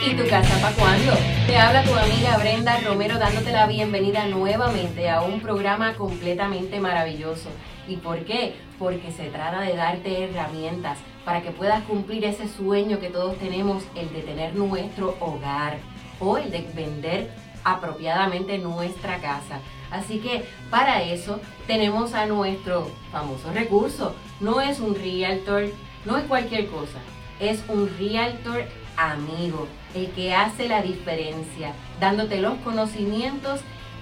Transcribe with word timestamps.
¿Y 0.00 0.14
tu 0.14 0.28
casa 0.28 0.60
para 0.60 0.74
cuándo? 0.76 1.12
Te 1.46 1.56
habla 1.56 1.82
tu 1.82 1.92
amiga 1.92 2.38
Brenda 2.38 2.78
Romero 2.80 3.18
dándote 3.18 3.50
la 3.50 3.66
bienvenida 3.66 4.26
nuevamente 4.26 5.10
a 5.10 5.22
un 5.22 5.40
programa 5.40 5.94
completamente 5.94 6.78
maravilloso. 6.78 7.48
¿Y 7.88 7.96
por 7.96 8.24
qué? 8.24 8.54
Porque 8.78 9.10
se 9.10 9.24
trata 9.24 9.60
de 9.60 9.74
darte 9.74 10.24
herramientas 10.24 10.98
para 11.24 11.42
que 11.42 11.50
puedas 11.50 11.82
cumplir 11.82 12.24
ese 12.24 12.48
sueño 12.48 13.00
que 13.00 13.10
todos 13.10 13.36
tenemos, 13.38 13.82
el 13.96 14.12
de 14.12 14.22
tener 14.22 14.54
nuestro 14.54 15.16
hogar 15.18 15.78
o 16.20 16.38
el 16.38 16.50
de 16.52 16.62
vender 16.74 17.30
apropiadamente 17.64 18.56
nuestra 18.58 19.18
casa. 19.18 19.60
Así 19.90 20.20
que 20.20 20.44
para 20.70 21.02
eso 21.02 21.40
tenemos 21.66 22.14
a 22.14 22.26
nuestro 22.26 22.88
famoso 23.10 23.52
recurso. 23.52 24.14
No 24.38 24.60
es 24.60 24.78
un 24.78 24.94
realtor, 24.94 25.64
no 26.04 26.16
es 26.16 26.24
cualquier 26.24 26.68
cosa, 26.68 26.98
es 27.40 27.64
un 27.68 27.90
realtor 27.98 28.64
amigo, 28.96 29.66
el 29.94 30.10
que 30.10 30.34
hace 30.34 30.68
la 30.68 30.82
diferencia, 30.82 31.72
dándote 32.00 32.40
los 32.40 32.54
conocimientos 32.58 33.60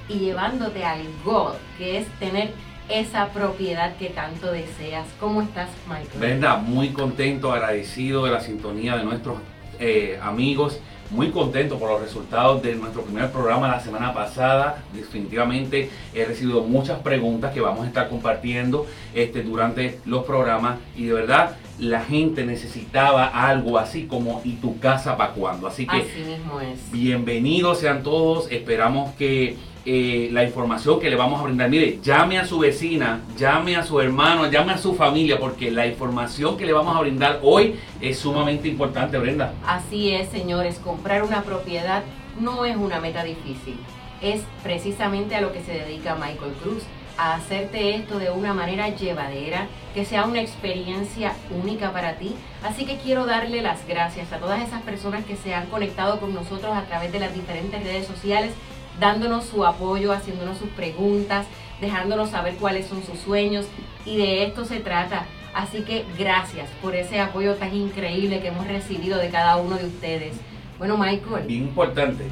y 0.08 0.18
llevándote 0.18 0.84
al 0.84 1.02
gol, 1.24 1.54
que 1.78 1.98
es 1.98 2.06
tener 2.18 2.52
esa 2.88 3.28
propiedad 3.28 3.96
que 3.96 4.10
tanto 4.10 4.52
deseas. 4.52 5.06
¿Cómo 5.18 5.42
estás, 5.42 5.68
Michael? 5.88 6.18
Brenda, 6.18 6.56
muy 6.56 6.90
contento, 6.90 7.52
agradecido 7.52 8.24
de 8.24 8.30
la 8.30 8.40
sintonía 8.40 8.96
de 8.96 9.04
nuestros 9.04 9.38
eh, 9.78 10.18
amigos 10.22 10.80
muy 11.10 11.30
contento 11.30 11.78
por 11.78 11.90
los 11.90 12.00
resultados 12.00 12.62
de 12.62 12.74
nuestro 12.74 13.02
primer 13.02 13.30
programa 13.30 13.68
la 13.68 13.80
semana 13.80 14.12
pasada. 14.12 14.82
Definitivamente 14.92 15.90
he 16.14 16.24
recibido 16.24 16.62
muchas 16.62 16.98
preguntas 17.00 17.52
que 17.52 17.60
vamos 17.60 17.84
a 17.84 17.88
estar 17.88 18.08
compartiendo 18.08 18.86
este, 19.14 19.42
durante 19.42 20.00
los 20.04 20.24
programas 20.24 20.78
y 20.96 21.06
de 21.06 21.12
verdad 21.12 21.56
la 21.78 22.00
gente 22.00 22.44
necesitaba 22.44 23.26
algo 23.26 23.78
así 23.78 24.04
como 24.06 24.40
¿y 24.44 24.54
tu 24.54 24.78
casa 24.78 25.16
para 25.16 25.32
cuándo? 25.32 25.66
Así 25.66 25.86
que 25.86 25.96
así 25.96 26.22
mismo 26.26 26.60
es. 26.60 26.90
bienvenidos 26.90 27.80
sean 27.80 28.02
todos. 28.02 28.50
Esperamos 28.50 29.14
que 29.16 29.56
eh, 29.88 30.30
la 30.32 30.42
información 30.42 30.98
que 30.98 31.08
le 31.08 31.16
vamos 31.16 31.40
a 31.40 31.44
brindar. 31.44 31.70
Mire, 31.70 32.00
llame 32.02 32.38
a 32.38 32.44
su 32.44 32.58
vecina, 32.58 33.20
llame 33.38 33.76
a 33.76 33.84
su 33.84 34.00
hermano, 34.00 34.50
llame 34.50 34.72
a 34.72 34.78
su 34.78 34.94
familia, 34.94 35.38
porque 35.38 35.70
la 35.70 35.86
información 35.86 36.56
que 36.56 36.66
le 36.66 36.72
vamos 36.72 36.96
a 36.96 37.00
brindar 37.00 37.38
hoy 37.42 37.76
es 38.00 38.18
sumamente 38.18 38.66
importante, 38.66 39.16
Brenda. 39.18 39.54
Así 39.64 40.10
es, 40.10 40.28
señores, 40.30 40.80
comprar 40.82 41.22
una 41.22 41.42
propiedad 41.42 42.02
no 42.40 42.64
es 42.64 42.76
una 42.76 43.00
meta 43.00 43.22
difícil. 43.22 43.78
Es 44.20 44.42
precisamente 44.62 45.36
a 45.36 45.40
lo 45.40 45.52
que 45.52 45.62
se 45.62 45.72
dedica 45.72 46.14
Michael 46.16 46.54
Cruz, 46.62 46.82
a 47.18 47.34
hacerte 47.34 47.94
esto 47.96 48.18
de 48.18 48.30
una 48.30 48.54
manera 48.54 48.88
llevadera, 48.88 49.66
que 49.94 50.04
sea 50.04 50.24
una 50.24 50.40
experiencia 50.40 51.34
única 51.50 51.92
para 51.92 52.14
ti. 52.14 52.34
Así 52.62 52.84
que 52.84 52.98
quiero 52.98 53.26
darle 53.26 53.62
las 53.62 53.86
gracias 53.86 54.32
a 54.32 54.38
todas 54.38 54.62
esas 54.62 54.82
personas 54.82 55.24
que 55.24 55.36
se 55.36 55.54
han 55.54 55.66
conectado 55.66 56.20
con 56.20 56.34
nosotros 56.34 56.76
a 56.76 56.82
través 56.82 57.12
de 57.12 57.20
las 57.20 57.34
diferentes 57.34 57.82
redes 57.82 58.06
sociales 58.06 58.52
dándonos 59.00 59.44
su 59.44 59.64
apoyo, 59.64 60.12
haciéndonos 60.12 60.58
sus 60.58 60.68
preguntas, 60.70 61.46
dejándonos 61.80 62.30
saber 62.30 62.54
cuáles 62.56 62.86
son 62.86 63.02
sus 63.02 63.18
sueños 63.18 63.66
y 64.04 64.16
de 64.16 64.44
esto 64.44 64.64
se 64.64 64.80
trata. 64.80 65.26
Así 65.54 65.82
que 65.82 66.04
gracias 66.18 66.68
por 66.82 66.94
ese 66.94 67.20
apoyo 67.20 67.54
tan 67.54 67.74
increíble 67.74 68.40
que 68.40 68.48
hemos 68.48 68.66
recibido 68.66 69.18
de 69.18 69.30
cada 69.30 69.56
uno 69.56 69.76
de 69.76 69.86
ustedes. 69.86 70.36
Bueno, 70.78 70.98
Michael. 70.98 71.46
Bien 71.46 71.62
importante, 71.64 72.24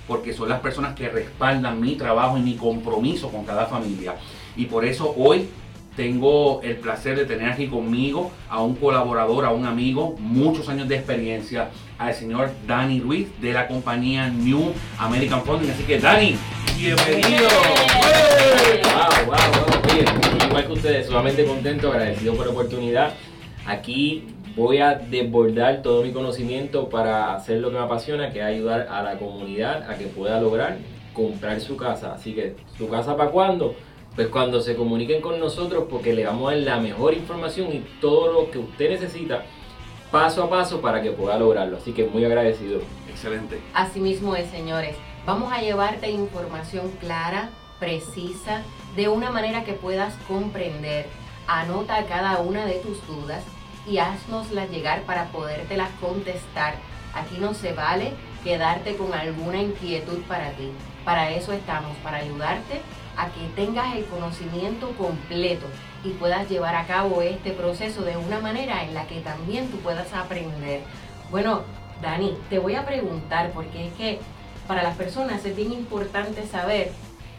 porque 0.08 0.32
son 0.32 0.48
las 0.48 0.62
personas 0.62 0.96
que 0.96 1.10
respaldan 1.10 1.82
mi 1.82 1.96
trabajo 1.96 2.38
y 2.38 2.42
mi 2.42 2.56
compromiso 2.56 3.30
con 3.30 3.44
cada 3.44 3.66
familia. 3.66 4.16
Y 4.56 4.68
por 4.68 4.86
eso 4.86 5.14
hoy 5.18 5.50
tengo 5.98 6.62
el 6.62 6.78
placer 6.78 7.18
de 7.18 7.26
tener 7.26 7.50
aquí 7.50 7.68
conmigo 7.68 8.32
a 8.50 8.64
un 8.64 8.76
colaborador, 8.76 9.44
a 9.44 9.50
un 9.50 9.66
amigo, 9.66 10.16
muchos 10.18 10.70
años 10.70 10.88
de 10.88 10.96
experiencia, 10.96 11.72
al 11.98 12.14
señor 12.14 12.52
Dani 12.66 13.02
Ruiz 13.02 13.28
de 13.42 13.52
la 13.52 13.68
compañía 13.68 14.30
New 14.30 14.72
American 14.98 15.44
Funding. 15.44 15.72
Así 15.72 15.84
que 15.84 16.00
Dani, 16.00 16.38
bienvenido. 16.78 17.50
Wow, 18.84 19.26
wow, 19.26 19.38
wow. 19.66 20.48
igual 20.48 20.66
que 20.66 20.74
ustedes, 20.74 21.08
sumamente 21.08 21.46
contento, 21.46 21.92
agradecido 21.92 22.36
por 22.36 22.46
la 22.46 22.52
oportunidad. 22.52 23.14
Aquí 23.66 24.26
voy 24.56 24.80
a 24.80 24.96
desbordar 24.96 25.82
todo 25.82 26.04
mi 26.04 26.12
conocimiento 26.12 26.90
para 26.90 27.34
hacer 27.34 27.60
lo 27.60 27.70
que 27.70 27.78
me 27.78 27.84
apasiona, 27.84 28.32
que 28.32 28.40
es 28.40 28.46
ayudar 28.46 28.88
a 28.90 29.02
la 29.02 29.18
comunidad 29.18 29.90
a 29.90 29.98
que 29.98 30.06
pueda 30.06 30.40
lograr 30.40 30.78
comprar 31.14 31.60
su 31.62 31.78
casa. 31.78 32.14
Así 32.14 32.34
que, 32.34 32.56
¿su 32.78 32.90
casa 32.90 33.16
para 33.16 33.32
cuándo? 33.32 33.76
Pues 34.16 34.28
cuando 34.28 34.62
se 34.62 34.76
comuniquen 34.76 35.22
con 35.22 35.40
nosotros 35.40 35.86
porque 35.90 36.14
le 36.14 36.26
vamos 36.26 36.52
a 36.52 36.56
dar 36.56 36.64
la 36.64 36.80
mejor 36.80 37.14
información 37.14 37.74
y 37.74 37.84
todo 38.00 38.32
lo 38.32 38.52
que 38.52 38.60
usted 38.60 38.92
necesita 38.92 39.44
paso 40.12 40.44
a 40.44 40.50
paso 40.50 40.82
para 40.82 41.02
que 41.02 41.12
pueda 41.12 41.38
lograrlo. 41.40 41.78
Así 41.78 41.94
que 41.94 42.06
muy 42.06 42.24
agradecido. 42.24 42.82
Excelente. 43.10 43.60
Así 43.74 44.00
mismo 44.00 44.36
es, 44.36 44.48
señores. 44.50 44.96
Vamos 45.26 45.54
a 45.54 45.62
llevarte 45.62 46.12
información 46.12 46.92
clara, 47.00 47.50
precisa, 47.80 48.62
de 48.98 49.08
una 49.08 49.32
manera 49.32 49.64
que 49.64 49.72
puedas 49.72 50.14
comprender. 50.28 51.08
Anota 51.48 52.06
cada 52.08 52.40
una 52.40 52.66
de 52.66 52.80
tus 52.80 53.08
dudas 53.08 53.42
y 53.88 54.00
haznoslas 54.00 54.70
llegar 54.70 55.04
para 55.04 55.28
podértelas 55.28 55.90
contestar. 56.02 56.76
Aquí 57.14 57.38
no 57.40 57.54
se 57.54 57.72
vale 57.72 58.12
quedarte 58.44 58.98
con 58.98 59.14
alguna 59.14 59.62
inquietud 59.62 60.20
para 60.24 60.52
ti. 60.52 60.70
Para 61.06 61.32
eso 61.32 61.54
estamos, 61.54 61.96
para 62.04 62.18
ayudarte 62.18 62.82
a 63.16 63.28
que 63.28 63.48
tengas 63.56 63.96
el 63.96 64.04
conocimiento 64.06 64.92
completo 64.98 65.68
y 66.04 66.10
puedas 66.10 66.50
llevar 66.50 66.76
a 66.76 66.86
cabo 66.86 67.22
este 67.22 67.52
proceso 67.52 68.02
de 68.02 68.18
una 68.18 68.40
manera 68.40 68.84
en 68.84 68.94
la 68.94 69.08
que 69.08 69.22
también 69.22 69.72
tú 69.72 69.78
puedas 69.78 70.12
aprender. 70.14 70.82
Bueno, 71.32 71.62
Dani, 72.02 72.38
te 72.50 72.60
voy 72.60 72.76
a 72.76 72.86
preguntar 72.86 73.52
porque 73.52 73.88
es 73.88 73.94
que 73.94 74.20
para 74.68 74.84
las 74.84 74.96
personas 74.98 75.46
es 75.46 75.56
bien 75.56 75.74
importante 75.74 76.46
saber 76.48 76.92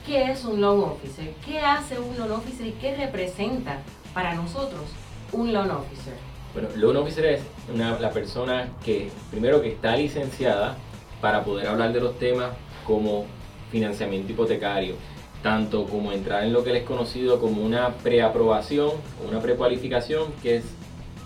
qué 0.06 0.30
es 0.30 0.44
un 0.44 0.60
loan 0.60 0.80
officer, 0.80 1.32
qué 1.44 1.60
hace 1.60 1.98
un 1.98 2.16
loan 2.16 2.32
officer 2.32 2.66
y 2.66 2.72
qué 2.72 2.96
representa 2.96 3.78
para 4.12 4.34
nosotros 4.34 4.82
un 5.32 5.52
loan 5.52 5.70
officer. 5.70 6.14
Bueno, 6.52 6.68
loan 6.76 6.96
officer 6.98 7.24
es 7.24 7.42
la 7.76 8.10
persona 8.10 8.68
que, 8.84 9.10
primero, 9.30 9.60
que 9.60 9.72
está 9.72 9.96
licenciada 9.96 10.76
para 11.20 11.42
poder 11.42 11.66
hablar 11.68 11.92
de 11.92 12.00
los 12.00 12.18
temas 12.18 12.50
como 12.86 13.24
financiamiento 13.72 14.32
hipotecario, 14.32 14.94
tanto 15.42 15.86
como 15.86 16.12
entrar 16.12 16.44
en 16.44 16.52
lo 16.52 16.62
que 16.62 16.76
es 16.76 16.84
conocido 16.84 17.40
como 17.40 17.62
una 17.62 17.94
preaprobación 17.94 18.90
o 18.90 19.28
una 19.28 19.40
precualificación, 19.40 20.32
que 20.42 20.58
es 20.58 20.64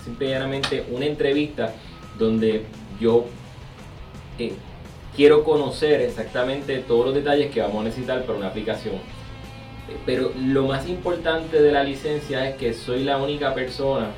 simplemente 0.05 0.87
una 0.91 1.05
entrevista 1.05 1.75
donde 2.19 2.65
yo 3.01 3.27
eh, 4.39 4.55
quiero 5.19 5.43
conocer 5.43 6.01
exactamente 6.01 6.79
todos 6.79 7.07
los 7.07 7.15
detalles 7.17 7.51
que 7.51 7.61
vamos 7.61 7.81
a 7.81 7.85
necesitar 7.87 8.23
para 8.23 8.39
una 8.39 8.47
aplicación. 8.47 8.95
Pero 10.07 10.31
lo 10.41 10.69
más 10.69 10.89
importante 10.89 11.61
de 11.61 11.73
la 11.73 11.83
licencia 11.83 12.49
es 12.49 12.55
que 12.55 12.73
soy 12.73 13.03
la 13.03 13.19
única 13.19 13.53
persona 13.53 14.11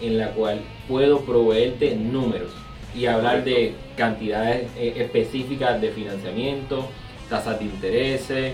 en 0.00 0.16
la 0.16 0.30
cual 0.30 0.60
puedo 0.86 1.22
proveerte 1.22 1.96
números. 1.96 2.52
y 2.94 3.06
hablar 3.06 3.42
de 3.42 3.74
cantidades 3.96 4.70
eh, 4.76 4.94
específicas 4.98 5.80
de 5.80 5.90
financiamiento, 5.90 6.86
tasas 7.28 7.58
de 7.58 7.64
intereses, 7.64 8.52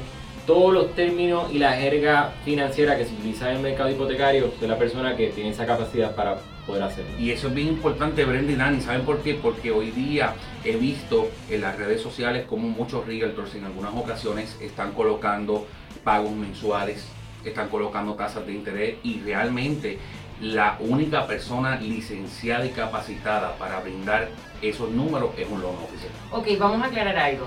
todos 0.50 0.75
los 0.75 0.97
términos 0.97 1.44
y 1.52 1.58
la 1.58 1.75
jerga 1.75 2.32
financiera 2.44 2.99
que 2.99 3.05
se 3.05 3.14
utiliza 3.14 3.49
en 3.50 3.58
el 3.58 3.62
mercado 3.62 3.88
hipotecario 3.88 4.52
de 4.61 4.67
la 4.67 4.76
persona 4.76 5.14
que 5.14 5.29
tiene 5.29 5.50
esa 5.50 5.64
capacidad 5.64 6.12
para 6.17 6.38
poder 6.67 6.82
hacerlo. 6.82 7.12
Y 7.20 7.31
eso 7.31 7.47
es 7.47 7.55
bien 7.55 7.69
importante, 7.69 8.25
Brenda 8.25 8.50
y 8.50 8.56
Dani. 8.56 8.81
¿Saben 8.81 9.02
por 9.02 9.23
qué? 9.23 9.35
Porque 9.35 9.70
hoy 9.70 9.93
día 9.93 10.35
he 10.64 10.75
visto 10.75 11.31
en 11.49 11.61
las 11.61 11.76
redes 11.79 12.02
sociales 12.02 12.47
como 12.49 12.67
muchos 12.67 13.06
realtors 13.06 13.55
en 13.55 13.64
algunas 13.64 13.94
ocasiones 13.94 14.56
están 14.61 14.91
colocando 14.91 15.69
pagos 16.02 16.32
mensuales, 16.32 17.06
están 17.44 17.69
colocando 17.69 18.14
tasas 18.14 18.44
de 18.44 18.52
interés 18.52 18.97
y 19.05 19.20
realmente 19.20 20.00
la 20.41 20.79
única 20.81 21.29
persona 21.29 21.76
licenciada 21.76 22.67
y 22.67 22.70
capacitada 22.70 23.56
para 23.56 23.79
brindar 23.79 24.31
esos 24.62 24.91
números 24.91 25.31
es 25.38 25.49
un 25.49 25.61
loan 25.61 25.76
officer. 25.76 26.11
Ok, 26.32 26.58
vamos 26.58 26.82
a 26.82 26.87
aclarar 26.87 27.17
algo. 27.17 27.47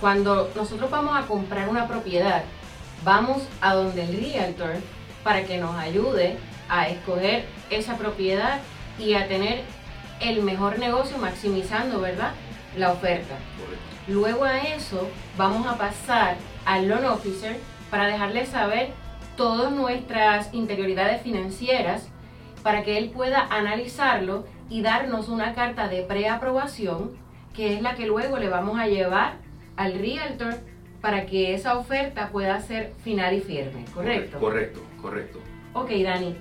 Cuando 0.00 0.50
nosotros 0.56 0.90
vamos 0.90 1.14
a 1.14 1.26
comprar 1.26 1.68
una 1.68 1.86
propiedad, 1.86 2.42
vamos 3.04 3.42
a 3.60 3.74
donde 3.74 4.04
el 4.04 4.32
realtor 4.32 4.76
para 5.22 5.44
que 5.44 5.58
nos 5.58 5.76
ayude 5.76 6.38
a 6.70 6.88
escoger 6.88 7.44
esa 7.68 7.98
propiedad 7.98 8.60
y 8.98 9.12
a 9.12 9.28
tener 9.28 9.62
el 10.20 10.42
mejor 10.42 10.78
negocio 10.78 11.18
maximizando, 11.18 12.00
¿verdad? 12.00 12.32
La 12.76 12.92
oferta. 12.92 13.34
Luego 14.08 14.44
a 14.44 14.58
eso 14.58 15.06
vamos 15.36 15.66
a 15.66 15.76
pasar 15.76 16.36
al 16.64 16.88
loan 16.88 17.04
officer 17.04 17.58
para 17.90 18.06
dejarle 18.06 18.46
saber 18.46 18.92
todas 19.36 19.70
nuestras 19.70 20.52
interioridades 20.54 21.20
financieras 21.22 22.08
para 22.62 22.84
que 22.84 22.96
él 22.96 23.10
pueda 23.10 23.46
analizarlo 23.50 24.46
y 24.70 24.80
darnos 24.80 25.28
una 25.28 25.54
carta 25.54 25.88
de 25.88 26.02
preaprobación 26.02 27.10
que 27.54 27.74
es 27.74 27.82
la 27.82 27.96
que 27.96 28.06
luego 28.06 28.38
le 28.38 28.48
vamos 28.48 28.78
a 28.78 28.86
llevar 28.86 29.49
al 29.80 29.94
realtor 29.98 30.56
para 31.00 31.24
que 31.24 31.54
esa 31.54 31.78
oferta 31.78 32.28
pueda 32.30 32.60
ser 32.60 32.92
final 33.02 33.34
y 33.34 33.40
firme, 33.40 33.86
¿correcto? 33.94 34.38
Correcto, 34.38 34.82
correcto. 35.00 35.38
Ok, 35.72 35.90
Dani, 36.04 36.36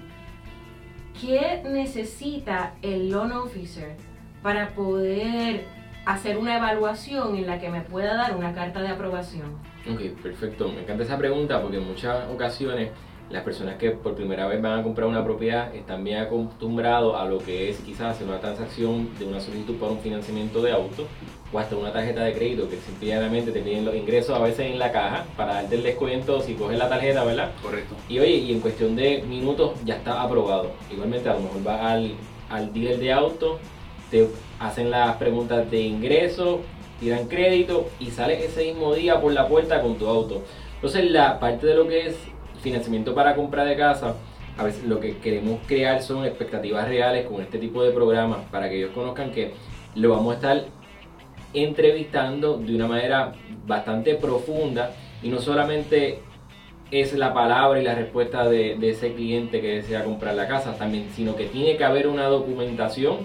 ¿qué 1.21 1.63
necesita 1.63 2.75
el 2.81 3.09
loan 3.09 3.31
officer 3.31 3.95
para 4.43 4.71
poder 4.71 5.63
hacer 6.05 6.37
una 6.37 6.57
evaluación 6.57 7.37
en 7.37 7.47
la 7.47 7.59
que 7.59 7.69
me 7.69 7.79
pueda 7.79 8.15
dar 8.15 8.35
una 8.35 8.53
carta 8.53 8.81
de 8.81 8.89
aprobación? 8.89 9.53
Ok, 9.89 10.21
perfecto. 10.21 10.67
Me 10.67 10.81
encanta 10.81 11.03
esa 11.03 11.17
pregunta 11.17 11.61
porque 11.61 11.77
en 11.77 11.87
muchas 11.87 12.27
ocasiones 12.29 12.89
las 13.29 13.43
personas 13.43 13.75
que 13.75 13.91
por 13.91 14.15
primera 14.15 14.47
vez 14.47 14.61
van 14.61 14.79
a 14.79 14.83
comprar 14.83 15.07
una 15.07 15.23
propiedad 15.23 15.73
están 15.73 16.03
bien 16.03 16.19
acostumbrados 16.19 17.15
a 17.15 17.23
lo 17.25 17.37
que 17.37 17.69
es 17.69 17.77
quizás 17.77 18.15
hacer 18.15 18.27
una 18.27 18.39
transacción 18.39 19.17
de 19.17 19.25
una 19.25 19.39
solicitud 19.39 19.75
para 19.75 19.93
un 19.93 19.99
financiamiento 19.99 20.61
de 20.61 20.71
auto 20.71 21.07
o 21.51 21.59
hasta 21.59 21.75
una 21.75 21.91
tarjeta 21.91 22.23
de 22.23 22.33
crédito 22.33 22.69
que 22.69 22.77
simplemente 22.77 23.51
te 23.51 23.61
piden 23.61 23.85
los 23.85 23.95
ingresos 23.95 24.37
a 24.37 24.41
veces 24.41 24.71
en 24.71 24.79
la 24.79 24.91
caja 24.91 25.25
para 25.35 25.55
darte 25.55 25.75
el 25.75 25.83
descuento 25.83 26.41
si 26.41 26.53
coges 26.53 26.77
la 26.77 26.89
tarjeta, 26.89 27.23
¿verdad? 27.23 27.51
Correcto. 27.61 27.95
Y 28.07 28.19
oye, 28.19 28.35
y 28.35 28.51
en 28.53 28.59
cuestión 28.59 28.95
de 28.95 29.23
minutos 29.23 29.71
ya 29.83 29.95
está 29.95 30.21
aprobado. 30.21 30.71
Igualmente 30.91 31.29
a 31.29 31.33
lo 31.33 31.41
mejor 31.41 31.63
vas 31.63 31.81
al, 31.81 32.11
al 32.49 32.73
dealer 32.73 32.99
de 32.99 33.11
auto, 33.11 33.59
te 34.11 34.27
hacen 34.59 34.91
las 34.91 35.15
preguntas 35.17 35.69
de 35.71 35.81
ingreso, 35.81 36.61
tiran 36.99 37.27
crédito 37.27 37.89
y 37.99 38.11
sales 38.11 38.43
ese 38.43 38.65
mismo 38.65 38.93
día 38.93 39.19
por 39.19 39.31
la 39.31 39.47
puerta 39.47 39.81
con 39.81 39.95
tu 39.97 40.07
auto. 40.07 40.43
Entonces 40.75 41.09
la 41.09 41.39
parte 41.39 41.65
de 41.65 41.75
lo 41.75 41.87
que 41.87 42.07
es 42.07 42.15
financiamiento 42.61 43.15
para 43.15 43.35
compra 43.35 43.63
de 43.65 43.75
casa, 43.75 44.15
a 44.57 44.63
veces 44.63 44.83
lo 44.83 44.99
que 44.99 45.17
queremos 45.17 45.59
crear 45.65 46.01
son 46.01 46.25
expectativas 46.25 46.87
reales 46.87 47.25
con 47.25 47.41
este 47.41 47.57
tipo 47.57 47.81
de 47.81 47.91
programas 47.91 48.39
para 48.51 48.69
que 48.69 48.77
ellos 48.77 48.91
conozcan 48.93 49.31
que 49.31 49.53
lo 49.95 50.09
vamos 50.09 50.33
a 50.33 50.35
estar 50.35 50.65
entrevistando 51.53 52.57
de 52.57 52.75
una 52.75 52.87
manera 52.87 53.33
bastante 53.65 54.15
profunda 54.15 54.91
y 55.21 55.29
no 55.29 55.39
solamente 55.39 56.19
es 56.91 57.13
la 57.13 57.33
palabra 57.33 57.79
y 57.79 57.83
la 57.83 57.95
respuesta 57.95 58.47
de, 58.49 58.77
ese 58.81 59.13
cliente 59.13 59.61
que 59.61 59.75
desea 59.75 60.03
comprar 60.03 60.35
la 60.35 60.47
casa, 60.47 60.75
también, 60.75 61.09
sino 61.15 61.35
que 61.35 61.45
tiene 61.45 61.77
que 61.77 61.83
haber 61.83 62.07
una 62.07 62.25
documentación 62.25 63.17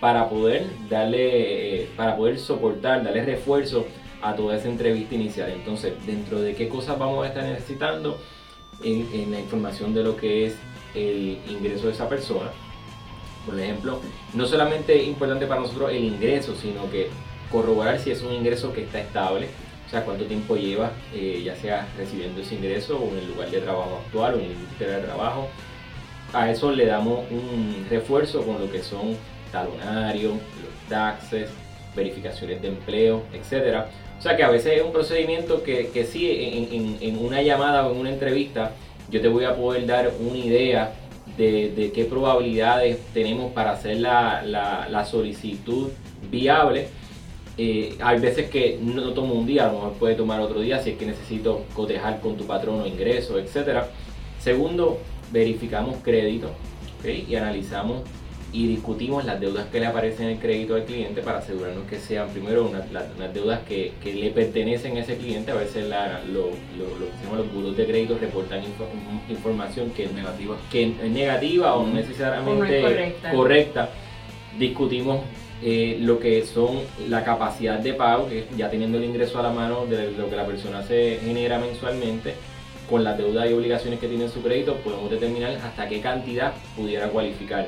para 0.00 0.28
poder 0.28 0.66
darle, 0.90 1.82
eh, 1.82 1.88
para 1.96 2.16
poder 2.16 2.38
soportar, 2.38 3.02
darle 3.02 3.24
refuerzo 3.24 3.86
a 4.20 4.34
toda 4.34 4.56
esa 4.56 4.68
entrevista 4.68 5.14
inicial. 5.14 5.50
Entonces, 5.50 5.94
dentro 6.04 6.40
de 6.40 6.54
qué 6.54 6.68
cosas 6.68 6.98
vamos 6.98 7.24
a 7.24 7.28
estar 7.28 7.44
necesitando, 7.44 8.18
en, 8.82 9.30
la 9.30 9.40
información 9.40 9.94
de 9.94 10.02
lo 10.02 10.16
que 10.16 10.46
es 10.46 10.56
el 10.94 11.38
ingreso 11.48 11.86
de 11.86 11.92
esa 11.92 12.08
persona. 12.08 12.50
Por 13.44 13.58
ejemplo, 13.58 14.00
no 14.34 14.46
solamente 14.46 15.00
es 15.00 15.06
importante 15.06 15.46
para 15.46 15.60
nosotros 15.60 15.90
el 15.92 16.04
ingreso, 16.04 16.54
sino 16.56 16.90
que 16.90 17.08
corroborar 17.50 17.98
si 17.98 18.10
es 18.10 18.22
un 18.22 18.32
ingreso 18.32 18.72
que 18.72 18.82
está 18.82 19.00
estable, 19.00 19.48
o 19.86 19.90
sea, 19.90 20.04
cuánto 20.04 20.24
tiempo 20.24 20.56
lleva, 20.56 20.90
eh, 21.14 21.42
ya 21.44 21.54
sea 21.56 21.86
recibiendo 21.96 22.40
ese 22.40 22.56
ingreso 22.56 22.98
o 22.98 23.10
en 23.12 23.18
el 23.18 23.28
lugar 23.28 23.50
de 23.50 23.60
trabajo 23.60 24.02
actual 24.04 24.34
o 24.34 24.38
en 24.38 24.48
la 24.48 24.54
industria 24.54 24.88
de 24.88 25.02
trabajo. 25.02 25.48
A 26.32 26.50
eso 26.50 26.72
le 26.72 26.86
damos 26.86 27.20
un 27.30 27.86
refuerzo 27.88 28.42
con 28.42 28.60
lo 28.60 28.70
que 28.70 28.82
son 28.82 29.16
talonarios, 29.52 30.32
los 30.32 30.88
taxes, 30.88 31.48
verificaciones 31.94 32.60
de 32.60 32.68
empleo, 32.68 33.22
etcétera, 33.32 33.88
o 34.18 34.22
sea 34.22 34.36
que 34.36 34.42
a 34.42 34.50
veces 34.50 34.78
es 34.78 34.82
un 34.82 34.92
procedimiento 34.92 35.62
que, 35.62 35.90
que 35.90 36.04
sí, 36.04 36.98
en, 37.00 37.18
una 37.18 37.42
llamada 37.42 37.86
o 37.86 37.92
en 37.92 38.00
una 38.00 38.10
entrevista, 38.10 38.72
yo 39.10 39.20
te 39.20 39.28
voy 39.28 39.44
a 39.44 39.54
poder 39.54 39.86
dar 39.86 40.10
una 40.18 40.36
idea 40.36 40.92
de, 41.36 41.70
de 41.70 41.92
qué 41.92 42.06
probabilidades 42.06 42.98
tenemos 43.12 43.52
para 43.52 43.72
hacer 43.72 43.98
la, 43.98 44.42
la 44.42 45.04
solicitud 45.04 45.90
viable. 46.30 46.88
Eh, 47.58 47.96
hay 48.00 48.20
veces 48.20 48.50
que 48.50 48.78
no 48.82 49.12
tomo 49.12 49.34
un 49.34 49.46
día, 49.46 49.64
a 49.64 49.72
lo 49.72 49.78
mejor 49.78 49.92
puede 49.94 50.14
tomar 50.14 50.40
otro 50.40 50.60
día 50.60 50.82
si 50.82 50.90
es 50.90 50.98
que 50.98 51.06
necesito 51.06 51.64
cotejar 51.74 52.20
con 52.20 52.36
tu 52.36 52.46
patrono 52.46 52.86
ingresos, 52.86 53.38
etc. 53.38 53.84
Segundo, 54.38 54.98
verificamos 55.32 55.96
crédito 56.02 56.50
y 57.04 57.34
analizamos 57.34 58.02
y 58.52 58.66
discutimos 58.68 59.24
las 59.24 59.40
deudas 59.40 59.66
que 59.66 59.80
le 59.80 59.86
aparecen 59.86 60.26
en 60.26 60.32
el 60.32 60.38
crédito 60.38 60.74
al 60.74 60.84
cliente 60.84 61.20
para 61.20 61.38
asegurarnos 61.38 61.84
que 61.88 61.98
sean 61.98 62.28
primero 62.28 62.66
unas, 62.66 62.84
deudas 63.34 63.60
que, 63.68 63.92
que, 64.02 64.14
le 64.14 64.30
pertenecen 64.30 64.96
a 64.96 65.00
ese 65.00 65.16
cliente. 65.16 65.50
A 65.50 65.56
veces 65.56 65.86
la, 65.86 66.22
lo, 66.24 66.50
lo, 66.78 67.36
los 67.36 67.52
buros 67.52 67.76
de 67.76 67.86
crédito 67.86 68.16
reportan 68.18 68.62
información 69.28 69.90
que 69.90 70.04
es 70.04 70.12
negativa, 70.12 70.56
que 70.70 70.84
es 70.84 71.10
negativa 71.10 71.74
o 71.74 71.86
no 71.86 71.94
necesariamente 71.94 73.14
correcta. 73.32 73.90
Discutimos 74.58 75.20
eh, 75.62 75.96
lo 76.00 76.18
que 76.18 76.44
son 76.44 76.80
la 77.08 77.24
capacidad 77.24 77.78
de 77.78 77.94
pago, 77.94 78.28
que 78.28 78.46
ya 78.56 78.68
teniendo 78.68 78.98
el 78.98 79.04
ingreso 79.04 79.38
a 79.38 79.42
la 79.42 79.50
mano 79.50 79.86
de 79.86 80.10
lo 80.10 80.28
que 80.28 80.36
la 80.36 80.44
persona 80.44 80.82
se 80.82 81.18
genera 81.22 81.58
mensualmente, 81.58 82.34
con 82.90 83.02
las 83.02 83.16
deudas 83.16 83.50
y 83.50 83.54
obligaciones 83.54 83.98
que 83.98 84.06
tiene 84.06 84.24
en 84.24 84.30
su 84.30 84.42
crédito, 84.42 84.76
podemos 84.76 85.10
determinar 85.10 85.52
hasta 85.52 85.88
qué 85.88 86.00
cantidad 86.00 86.52
pudiera 86.76 87.08
cualificar. 87.08 87.66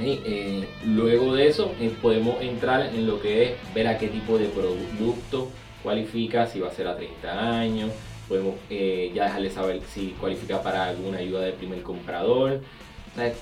Eh, 0.00 0.66
luego 0.84 1.34
de 1.34 1.46
eso 1.46 1.72
eh, 1.80 1.94
podemos 2.02 2.40
entrar 2.40 2.86
en 2.86 3.06
lo 3.06 3.20
que 3.20 3.44
es 3.44 3.52
ver 3.74 3.86
a 3.86 3.98
qué 3.98 4.08
tipo 4.08 4.36
de 4.38 4.46
producto 4.46 5.48
cualifica, 5.82 6.46
si 6.46 6.58
va 6.58 6.68
a 6.68 6.72
ser 6.72 6.88
a 6.88 6.96
30 6.96 7.58
años, 7.60 7.90
podemos 8.28 8.54
ya 8.68 9.24
dejarle 9.24 9.50
saber 9.50 9.80
si 9.92 10.10
cualifica 10.20 10.62
para 10.62 10.86
alguna 10.86 11.18
ayuda 11.18 11.42
del 11.42 11.54
primer 11.54 11.82
comprador. 11.82 12.60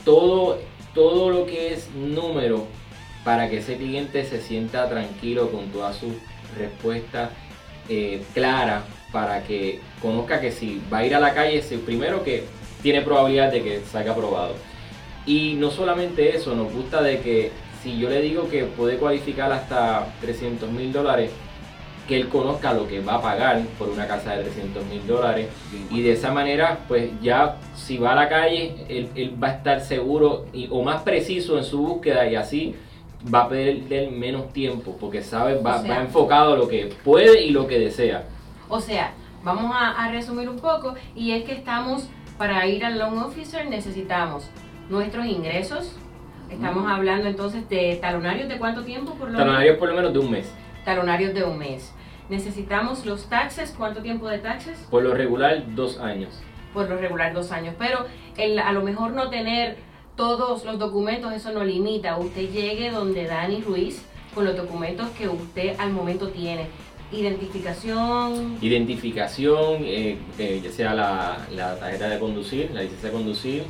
todo, 0.04 0.58
todo 0.94 1.30
lo 1.30 1.46
que 1.46 1.74
es 1.74 1.90
número 1.94 2.66
para 3.28 3.50
que 3.50 3.58
ese 3.58 3.76
cliente 3.76 4.24
se 4.24 4.40
sienta 4.40 4.88
tranquilo 4.88 5.50
con 5.50 5.66
todas 5.66 5.96
sus 5.96 6.14
respuestas 6.56 7.28
claras 8.32 8.84
para 9.12 9.42
que 9.42 9.80
conozca 10.00 10.40
que 10.40 10.50
si 10.50 10.80
va 10.90 10.98
a 10.98 11.04
ir 11.04 11.14
a 11.14 11.20
la 11.20 11.34
calle, 11.34 11.62
primero 11.84 12.24
que 12.24 12.44
tiene 12.82 13.02
probabilidad 13.02 13.52
de 13.52 13.62
que 13.62 13.80
salga 13.80 14.12
aprobado. 14.12 14.54
Y 15.26 15.56
no 15.58 15.70
solamente 15.70 16.36
eso, 16.36 16.54
nos 16.54 16.72
gusta 16.72 17.02
de 17.02 17.20
que 17.20 17.52
si 17.82 17.98
yo 17.98 18.08
le 18.08 18.22
digo 18.22 18.48
que 18.48 18.64
puede 18.64 18.96
cualificar 18.96 19.52
hasta 19.52 20.06
300 20.22 20.70
mil 20.70 20.90
dólares, 20.90 21.30
que 22.08 22.16
él 22.16 22.30
conozca 22.30 22.72
lo 22.72 22.88
que 22.88 23.00
va 23.00 23.16
a 23.16 23.20
pagar 23.20 23.60
por 23.78 23.90
una 23.90 24.06
casa 24.06 24.36
de 24.36 24.44
300 24.44 24.86
mil 24.86 25.06
dólares. 25.06 25.48
Y 25.90 26.00
de 26.00 26.12
esa 26.12 26.32
manera 26.32 26.78
pues 26.88 27.10
ya 27.20 27.58
si 27.76 27.98
va 27.98 28.12
a 28.12 28.14
la 28.14 28.28
calle 28.30 28.86
él, 28.88 29.34
va 29.42 29.48
a 29.48 29.52
estar 29.52 29.82
seguro 29.82 30.46
y, 30.54 30.66
o 30.70 30.82
más 30.82 31.02
preciso 31.02 31.58
en 31.58 31.64
su 31.64 31.76
búsqueda 31.76 32.26
y 32.26 32.34
así 32.34 32.74
va 33.32 33.42
a 33.42 33.48
perder 33.48 34.10
menos 34.10 34.52
tiempo 34.52 34.96
porque 35.00 35.22
sabe 35.22 35.60
va, 35.60 35.82
va 35.82 36.00
enfocado 36.02 36.54
a 36.54 36.56
lo 36.56 36.68
que 36.68 36.94
puede 37.04 37.42
y 37.42 37.50
lo 37.50 37.66
que 37.66 37.78
desea 37.78 38.24
o 38.68 38.80
sea 38.80 39.12
vamos 39.42 39.72
a, 39.74 40.04
a 40.04 40.10
resumir 40.10 40.48
un 40.48 40.58
poco 40.58 40.94
y 41.14 41.32
es 41.32 41.44
que 41.44 41.52
estamos 41.52 42.08
para 42.36 42.66
ir 42.66 42.84
al 42.84 42.98
loan 42.98 43.18
officer 43.18 43.68
necesitamos 43.68 44.50
nuestros 44.88 45.26
ingresos. 45.26 45.94
Estamos 46.50 46.84
mm. 46.84 46.88
hablando 46.88 47.28
entonces 47.28 47.68
de 47.68 47.98
talonarios 48.00 48.48
de 48.48 48.58
cuánto 48.58 48.84
tiempo 48.84 49.14
por 49.14 49.30
lo 49.30 49.38
Talonarios 49.38 49.76
por 49.76 49.88
lo 49.88 49.94
menos 49.96 50.12
de 50.12 50.18
un 50.18 50.30
mes. 50.30 50.52
Talonarios 50.84 51.34
de 51.34 51.44
un 51.44 51.58
mes. 51.58 51.92
Necesitamos 52.28 53.06
los 53.06 53.28
taxes, 53.28 53.74
¿cuánto 53.76 54.02
tiempo 54.02 54.28
de 54.28 54.38
taxes? 54.38 54.78
Por 54.90 55.02
lo 55.02 55.14
regular, 55.14 55.62
dos 55.74 55.98
años. 55.98 56.40
Por 56.72 56.88
lo 56.88 56.96
regular, 56.96 57.32
dos 57.32 57.52
años. 57.52 57.74
Pero 57.78 58.06
el, 58.36 58.58
a 58.58 58.72
lo 58.72 58.82
mejor 58.82 59.12
no 59.12 59.30
tener 59.30 59.76
todos 60.18 60.64
los 60.64 60.80
documentos, 60.80 61.32
eso 61.32 61.52
no 61.52 61.64
limita. 61.64 62.18
Usted 62.18 62.50
llegue 62.50 62.90
donde 62.90 63.24
Dani 63.24 63.62
Ruiz 63.62 64.02
con 64.34 64.44
los 64.44 64.56
documentos 64.56 65.08
que 65.10 65.28
usted 65.28 65.78
al 65.78 65.92
momento 65.92 66.28
tiene. 66.28 66.66
Identificación. 67.12 68.58
Identificación, 68.60 69.84
eh, 69.84 70.18
eh, 70.38 70.60
ya 70.62 70.72
sea 70.72 70.94
la, 70.94 71.46
la 71.54 71.76
tarjeta 71.78 72.08
de 72.08 72.18
conducir, 72.18 72.70
la 72.74 72.82
licencia 72.82 73.10
de 73.10 73.14
conducir, 73.14 73.62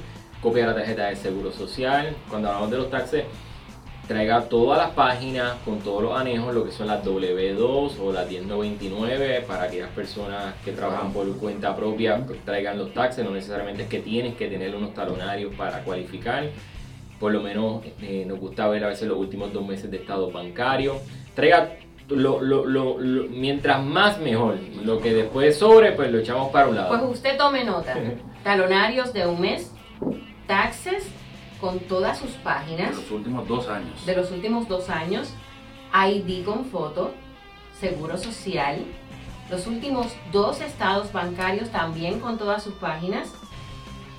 copia 0.43 0.63
de 0.63 0.69
la 0.69 0.75
tarjeta 0.75 1.07
de 1.09 1.17
seguro 1.17 1.53
social. 1.53 2.17
Cuando 2.31 2.49
hablamos 2.49 2.71
de 2.71 2.79
los 2.79 2.91
taxes, 2.91 3.25
traiga 4.09 4.41
todas 4.49 4.79
las 4.79 4.91
páginas 4.91 5.55
con 5.65 5.81
todos 5.81 6.03
los 6.03 6.19
anejos, 6.19 6.55
lo 6.55 6.65
que 6.65 6.73
son 6.73 6.87
las 6.87 7.05
W2 7.05 8.01
o 8.01 8.11
las 8.11 8.29
1099, 8.29 9.45
para 9.47 9.65
aquellas 9.65 9.91
personas 9.91 10.55
que 10.65 10.73
trabajan 10.73 11.13
por 11.13 11.31
cuenta 11.37 11.77
propia, 11.77 12.25
pues, 12.27 12.43
traigan 12.45 12.79
los 12.79 12.95
taxes, 12.95 13.25
no 13.25 13.31
necesariamente 13.33 13.83
es 13.83 13.89
que 13.89 14.01
tienes 14.01 14.35
que 14.35 14.49
tener 14.49 14.75
unos 14.75 14.95
talonarios 14.95 15.55
para 15.55 15.85
cualificar, 15.85 16.45
por 17.21 17.33
lo 17.33 17.43
menos 17.43 17.83
eh, 18.01 18.25
nos 18.27 18.41
gusta 18.41 18.67
ver 18.69 18.83
a 18.85 18.89
veces 18.89 19.07
los 19.07 19.19
últimos 19.19 19.53
dos 19.53 19.67
meses 19.67 19.91
de 19.91 19.99
estado 19.99 20.31
bancario, 20.31 20.97
traiga 21.35 21.77
lo, 22.09 22.41
lo, 22.41 22.65
lo, 22.65 22.97
mientras 23.29 23.85
más 23.85 24.19
mejor, 24.19 24.59
lo 24.83 25.01
que 25.01 25.13
después 25.13 25.59
sobre, 25.59 25.93
pues 25.93 26.11
lo 26.11 26.21
echamos 26.21 26.51
para 26.51 26.69
un 26.69 26.77
lado. 26.77 26.89
Pues 26.89 27.03
usted 27.19 27.37
tome 27.37 27.63
nota, 27.63 27.95
talonarios 28.43 29.13
de 29.13 29.27
un 29.27 29.39
mes, 29.39 29.71
taxes, 30.47 31.07
con 31.61 31.79
todas 31.81 32.19
sus 32.19 32.31
páginas. 32.33 32.91
De 32.91 33.03
los 33.03 33.11
últimos 33.11 33.49
dos 33.49 33.69
años. 33.69 34.07
De 34.07 34.17
los 34.17 34.31
últimos 34.31 34.69
dos 34.69 34.91
años. 34.91 35.33
ID 35.93 36.45
con 36.45 36.67
foto, 36.67 37.13
Seguro 37.81 38.19
Social, 38.19 38.85
los 39.51 39.67
últimos 39.67 40.09
dos 40.33 40.61
estados 40.61 41.13
bancarios 41.13 41.71
también 41.71 42.21
con 42.21 42.37
todas 42.39 42.63
sus 42.63 42.75
páginas. 42.75 43.33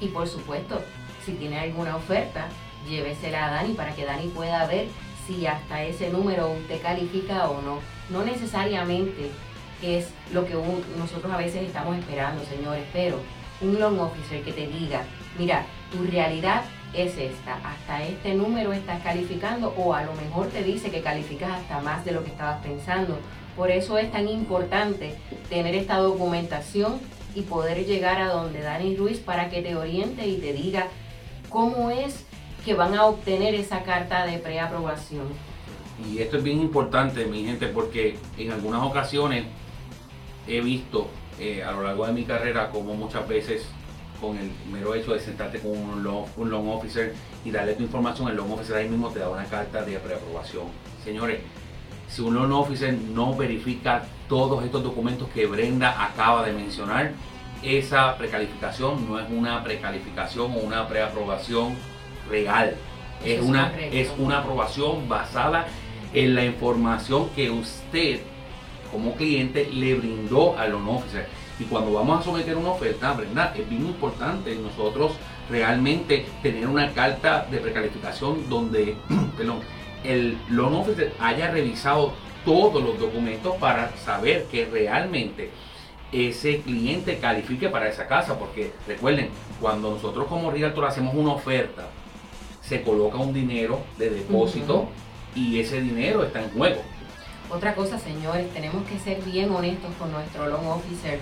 Y 0.01 0.07
por 0.07 0.27
supuesto, 0.27 0.81
si 1.25 1.33
tiene 1.33 1.59
alguna 1.59 1.95
oferta, 1.95 2.47
llévesela 2.87 3.45
a 3.45 3.51
Dani 3.51 3.73
para 3.73 3.93
que 3.93 4.05
Dani 4.05 4.27
pueda 4.29 4.65
ver 4.65 4.87
si 5.27 5.45
hasta 5.45 5.83
ese 5.83 6.09
número 6.09 6.51
usted 6.51 6.81
califica 6.81 7.49
o 7.49 7.61
no. 7.61 7.79
No 8.09 8.25
necesariamente 8.25 9.29
es 9.83 10.09
lo 10.33 10.45
que 10.45 10.55
nosotros 10.97 11.31
a 11.31 11.37
veces 11.37 11.63
estamos 11.63 11.97
esperando, 11.97 12.43
señores, 12.45 12.85
pero 12.91 13.19
un 13.61 13.79
loan 13.79 13.99
officer 13.99 14.41
que 14.43 14.53
te 14.53 14.67
diga, 14.67 15.03
mira, 15.37 15.65
tu 15.91 16.03
realidad 16.03 16.63
es 16.93 17.17
esta, 17.17 17.55
hasta 17.63 18.03
este 18.03 18.33
número 18.33 18.73
estás 18.73 19.01
calificando 19.03 19.73
o 19.77 19.93
a 19.93 20.03
lo 20.03 20.13
mejor 20.13 20.47
te 20.47 20.63
dice 20.63 20.89
que 20.89 21.01
calificas 21.01 21.51
hasta 21.51 21.81
más 21.81 22.03
de 22.05 22.11
lo 22.11 22.23
que 22.23 22.31
estabas 22.31 22.63
pensando. 22.63 23.17
Por 23.55 23.71
eso 23.71 23.97
es 23.97 24.11
tan 24.11 24.27
importante 24.27 25.15
tener 25.49 25.75
esta 25.75 25.97
documentación 25.97 26.99
y 27.35 27.41
poder 27.41 27.85
llegar 27.85 28.21
a 28.21 28.29
donde 28.29 28.61
Dani 28.61 28.95
Ruiz 28.95 29.19
para 29.19 29.49
que 29.49 29.61
te 29.61 29.75
oriente 29.75 30.27
y 30.27 30.37
te 30.37 30.53
diga 30.53 30.87
cómo 31.49 31.91
es 31.91 32.25
que 32.65 32.73
van 32.73 32.95
a 32.95 33.05
obtener 33.05 33.53
esa 33.55 33.83
carta 33.83 34.25
de 34.25 34.39
preaprobación. 34.39 35.27
Y 36.09 36.19
esto 36.19 36.37
es 36.37 36.43
bien 36.43 36.59
importante, 36.59 37.25
mi 37.25 37.43
gente, 37.45 37.67
porque 37.67 38.17
en 38.37 38.51
algunas 38.51 38.83
ocasiones 38.83 39.45
he 40.47 40.61
visto 40.61 41.07
eh, 41.39 41.63
a 41.63 41.71
lo 41.71 41.83
largo 41.83 42.07
de 42.07 42.13
mi 42.13 42.23
carrera 42.23 42.69
como 42.71 42.95
muchas 42.95 43.27
veces 43.27 43.65
con 44.19 44.37
el 44.37 44.51
mero 44.71 44.93
hecho 44.95 45.13
de 45.13 45.19
sentarte 45.19 45.59
con 45.59 45.71
un 45.71 46.03
loan, 46.03 46.67
officer 46.67 47.13
y 47.45 47.51
darle 47.51 47.73
tu 47.73 47.83
información, 47.83 48.29
el 48.29 48.35
loan 48.35 48.51
officer 48.51 48.75
ahí 48.75 48.89
mismo 48.89 49.09
te 49.09 49.19
da 49.19 49.29
una 49.29 49.45
carta 49.45 49.83
de 49.83 49.97
preaprobación. 49.97 50.65
Señores, 51.03 51.39
si 52.07 52.21
un 52.21 52.35
loan 52.35 52.51
officer 52.51 52.93
no 52.93 53.35
verifica 53.35 54.03
todos 54.27 54.63
estos 54.63 54.83
documentos 54.83 55.29
que 55.29 55.45
Brenda 55.45 56.03
acaba 56.03 56.45
de 56.45 56.53
mencionar, 56.53 57.11
esa 57.63 58.17
precalificación 58.17 59.07
no 59.07 59.19
es 59.19 59.29
una 59.29 59.63
precalificación 59.63 60.51
o 60.51 60.59
una 60.59 60.87
preaprobación 60.87 61.75
real. 62.29 62.75
Es, 63.23 63.41
una, 63.41 63.77
es 63.77 64.09
una 64.17 64.39
aprobación 64.39 65.09
basada 65.09 65.67
en 66.13 66.35
la 66.35 66.45
información 66.45 67.29
que 67.35 67.49
usted 67.49 68.21
como 68.91 69.13
cliente 69.15 69.69
le 69.71 69.95
brindó 69.95 70.57
al 70.57 70.71
loan 70.71 70.87
officer. 70.87 71.27
Y 71.59 71.65
cuando 71.65 71.91
vamos 71.93 72.21
a 72.21 72.23
someter 72.23 72.55
una 72.55 72.69
oferta, 72.69 73.11
Brenda, 73.13 73.53
es 73.57 73.69
bien 73.69 73.85
importante 73.85 74.55
nosotros 74.55 75.11
realmente 75.49 76.25
tener 76.41 76.67
una 76.67 76.93
carta 76.93 77.45
de 77.51 77.57
precalificación 77.57 78.49
donde 78.49 78.95
perdón, 79.37 79.59
el 80.03 80.37
loan 80.49 80.73
officer 80.75 81.13
haya 81.19 81.51
revisado 81.51 82.13
todos 82.45 82.81
los 82.81 82.97
documentos 82.97 83.55
para 83.57 83.95
saber 83.97 84.45
que 84.45 84.65
realmente 84.65 85.51
ese 86.11 86.61
cliente 86.61 87.19
califique 87.19 87.67
para 87.69 87.89
esa 87.89 88.07
casa. 88.07 88.39
Porque 88.39 88.71
recuerden, 88.87 89.29
cuando 89.59 89.91
nosotros 89.91 90.27
como 90.27 90.51
realtor 90.51 90.85
hacemos 90.85 91.13
una 91.13 91.33
oferta, 91.33 91.87
se 92.61 92.81
coloca 92.83 93.17
un 93.17 93.33
dinero 93.33 93.81
de 93.97 94.09
depósito 94.09 94.87
y 95.35 95.59
ese 95.59 95.81
dinero 95.81 96.23
está 96.23 96.41
en 96.41 96.49
juego. 96.51 96.81
Otra 97.49 97.73
cosa, 97.73 97.97
señores, 97.97 98.47
tenemos 98.53 98.85
que 98.87 98.99
ser 98.99 99.21
bien 99.23 99.51
honestos 99.51 99.91
con 99.97 100.11
nuestro 100.11 100.47
loan 100.47 100.67
officer 100.67 101.19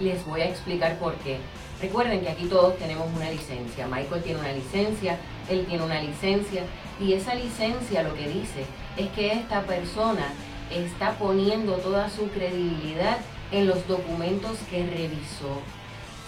les 0.00 0.24
voy 0.26 0.40
a 0.40 0.48
explicar 0.48 0.98
por 0.98 1.14
qué. 1.16 1.38
Recuerden 1.80 2.20
que 2.20 2.28
aquí 2.28 2.46
todos 2.46 2.76
tenemos 2.76 3.08
una 3.14 3.30
licencia. 3.30 3.86
Michael 3.86 4.22
tiene 4.22 4.40
una 4.40 4.52
licencia, 4.52 5.18
él 5.48 5.64
tiene 5.66 5.84
una 5.84 6.00
licencia 6.02 6.62
y 7.00 7.14
esa 7.14 7.34
licencia 7.34 8.02
lo 8.02 8.14
que 8.14 8.28
dice 8.28 8.64
es 8.96 9.08
que 9.10 9.32
esta 9.32 9.62
persona 9.62 10.26
está 10.70 11.18
poniendo 11.18 11.74
toda 11.76 12.10
su 12.10 12.28
credibilidad 12.28 13.18
en 13.50 13.66
los 13.66 13.86
documentos 13.88 14.58
que 14.70 14.84
revisó. 14.86 15.60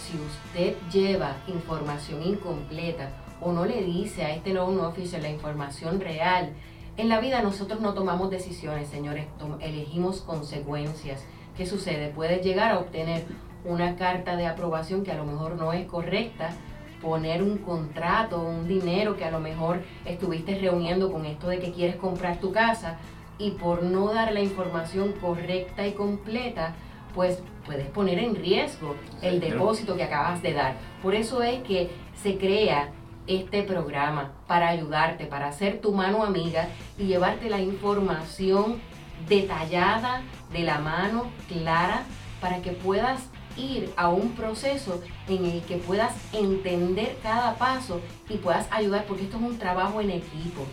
Si 0.00 0.16
usted 0.18 0.76
lleva 0.90 1.36
información 1.46 2.22
incompleta 2.22 3.10
o 3.40 3.52
no 3.52 3.64
le 3.64 3.82
dice 3.82 4.24
a 4.24 4.34
este 4.34 4.52
loan 4.54 4.80
officer 4.80 5.22
la 5.22 5.30
información 5.30 6.00
real, 6.00 6.52
en 6.96 7.08
la 7.08 7.20
vida 7.20 7.42
nosotros 7.42 7.80
no 7.80 7.94
tomamos 7.94 8.30
decisiones, 8.30 8.88
señores, 8.88 9.26
elegimos 9.60 10.20
consecuencias. 10.20 11.24
¿Qué 11.56 11.66
sucede? 11.66 12.08
Puedes 12.08 12.44
llegar 12.44 12.72
a 12.72 12.78
obtener 12.78 13.24
una 13.64 13.96
carta 13.96 14.36
de 14.36 14.46
aprobación 14.46 15.04
que 15.04 15.12
a 15.12 15.16
lo 15.16 15.24
mejor 15.24 15.56
no 15.56 15.72
es 15.72 15.86
correcta, 15.86 16.50
poner 17.00 17.42
un 17.42 17.58
contrato, 17.58 18.40
un 18.40 18.68
dinero 18.68 19.16
que 19.16 19.24
a 19.24 19.30
lo 19.30 19.40
mejor 19.40 19.82
estuviste 20.04 20.58
reuniendo 20.58 21.10
con 21.12 21.26
esto 21.26 21.48
de 21.48 21.58
que 21.58 21.72
quieres 21.72 21.96
comprar 21.96 22.38
tu 22.38 22.52
casa 22.52 22.98
y 23.38 23.52
por 23.52 23.82
no 23.82 24.12
dar 24.12 24.32
la 24.32 24.40
información 24.40 25.12
correcta 25.20 25.86
y 25.86 25.92
completa, 25.92 26.74
pues 27.14 27.42
puedes 27.66 27.88
poner 27.88 28.18
en 28.18 28.36
riesgo 28.36 28.94
el 29.20 29.40
depósito 29.40 29.96
que 29.96 30.04
acabas 30.04 30.42
de 30.42 30.52
dar. 30.52 30.76
Por 31.02 31.14
eso 31.14 31.42
es 31.42 31.62
que 31.62 31.90
se 32.14 32.38
crea 32.38 32.90
este 33.26 33.62
programa 33.62 34.32
para 34.46 34.68
ayudarte, 34.68 35.26
para 35.26 35.52
ser 35.52 35.80
tu 35.80 35.92
mano 35.92 36.24
amiga 36.24 36.68
y 36.98 37.04
llevarte 37.04 37.50
la 37.50 37.60
información 37.60 38.80
detallada 39.28 40.22
de 40.52 40.60
la 40.60 40.78
mano 40.78 41.30
clara 41.48 42.02
para 42.40 42.60
que 42.60 42.72
puedas 42.72 43.28
ir 43.56 43.90
a 43.96 44.08
un 44.08 44.32
proceso 44.32 45.02
en 45.28 45.44
el 45.46 45.62
que 45.62 45.76
puedas 45.76 46.14
entender 46.32 47.16
cada 47.22 47.56
paso 47.56 48.00
y 48.28 48.36
puedas 48.36 48.66
ayudar, 48.70 49.04
porque 49.06 49.24
esto 49.24 49.36
es 49.36 49.42
un 49.42 49.58
trabajo 49.58 50.00
en 50.00 50.10
equipo. 50.10 50.66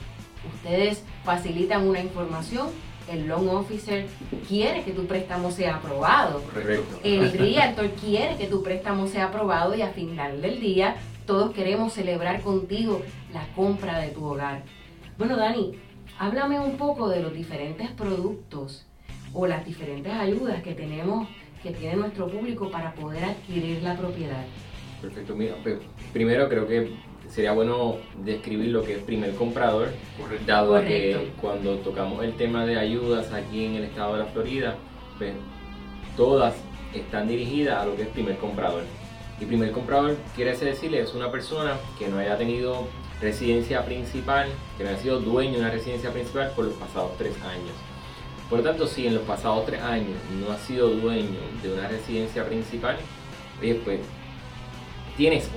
Ustedes 0.55 1.03
facilitan 1.23 1.87
una 1.87 1.99
información, 1.99 2.69
el 3.09 3.27
loan 3.27 3.49
officer 3.49 4.07
quiere 4.47 4.83
que 4.83 4.91
tu 4.91 5.05
préstamo 5.05 5.51
sea 5.51 5.75
aprobado. 5.75 6.41
El 7.03 7.31
realtor 7.37 7.89
quiere 7.91 8.37
que 8.37 8.47
tu 8.47 8.63
préstamo 8.63 9.07
sea 9.07 9.25
aprobado 9.25 9.75
y 9.75 9.81
al 9.81 9.93
final 9.93 10.41
del 10.41 10.59
día 10.59 10.95
todos 11.25 11.51
queremos 11.51 11.93
celebrar 11.93 12.41
contigo 12.41 13.01
la 13.33 13.47
compra 13.55 13.99
de 13.99 14.09
tu 14.09 14.25
hogar. 14.25 14.63
Bueno, 15.17 15.35
Dani, 15.35 15.73
háblame 16.17 16.59
un 16.59 16.77
poco 16.77 17.09
de 17.09 17.21
los 17.21 17.33
diferentes 17.33 17.89
productos 17.91 18.85
o 19.33 19.45
las 19.45 19.65
diferentes 19.65 20.13
ayudas 20.13 20.63
que 20.63 20.73
tenemos 20.73 21.27
que 21.61 21.71
tiene 21.71 21.95
nuestro 21.95 22.27
público 22.27 22.69
para 22.69 22.93
poder 22.93 23.23
adquirir 23.23 23.81
la 23.83 23.97
propiedad. 23.97 24.43
Perfecto, 25.01 25.35
mira, 25.35 25.55
primero 26.11 26.49
creo 26.49 26.67
que 26.67 26.93
sería 27.29 27.53
bueno 27.53 27.97
describir 28.23 28.69
lo 28.69 28.83
que 28.83 28.95
es 28.95 28.99
primer 29.03 29.35
comprador, 29.35 29.89
dado 30.45 30.81
que 30.81 31.31
cuando 31.39 31.77
tocamos 31.77 32.23
el 32.23 32.33
tema 32.33 32.65
de 32.65 32.77
ayudas 32.77 33.31
aquí 33.31 33.65
en 33.65 33.75
el 33.75 33.83
estado 33.85 34.13
de 34.13 34.19
la 34.19 34.25
Florida, 34.25 34.75
pues, 35.17 35.33
todas 36.17 36.55
están 36.93 37.27
dirigidas 37.27 37.81
a 37.81 37.85
lo 37.85 37.95
que 37.95 38.03
es 38.03 38.07
primer 38.09 38.37
comprador. 38.37 38.83
Y 39.39 39.45
primer 39.45 39.71
comprador 39.71 40.17
quiere 40.35 40.55
decirle 40.57 40.99
es 40.99 41.13
una 41.13 41.31
persona 41.31 41.77
que 41.97 42.09
no 42.09 42.17
haya 42.17 42.37
tenido 42.37 42.87
residencia 43.21 43.85
principal, 43.85 44.49
que 44.77 44.83
no 44.83 44.89
haya 44.89 44.99
sido 44.99 45.19
dueño 45.19 45.53
de 45.53 45.59
una 45.59 45.71
residencia 45.71 46.11
principal 46.11 46.51
por 46.55 46.65
los 46.65 46.73
pasados 46.73 47.17
tres 47.17 47.35
años. 47.41 47.73
Por 48.49 48.63
tanto, 48.63 48.87
si 48.87 49.05
en 49.05 49.13
los 49.13 49.23
pasados 49.23 49.65
tres 49.65 49.81
años 49.81 50.17
no 50.39 50.51
has 50.51 50.61
sido 50.61 50.89
dueño 50.89 51.39
de 51.61 51.73
una 51.73 51.87
residencia 51.87 52.45
principal, 52.45 52.97
pues 53.59 53.99
tienes 55.15 55.49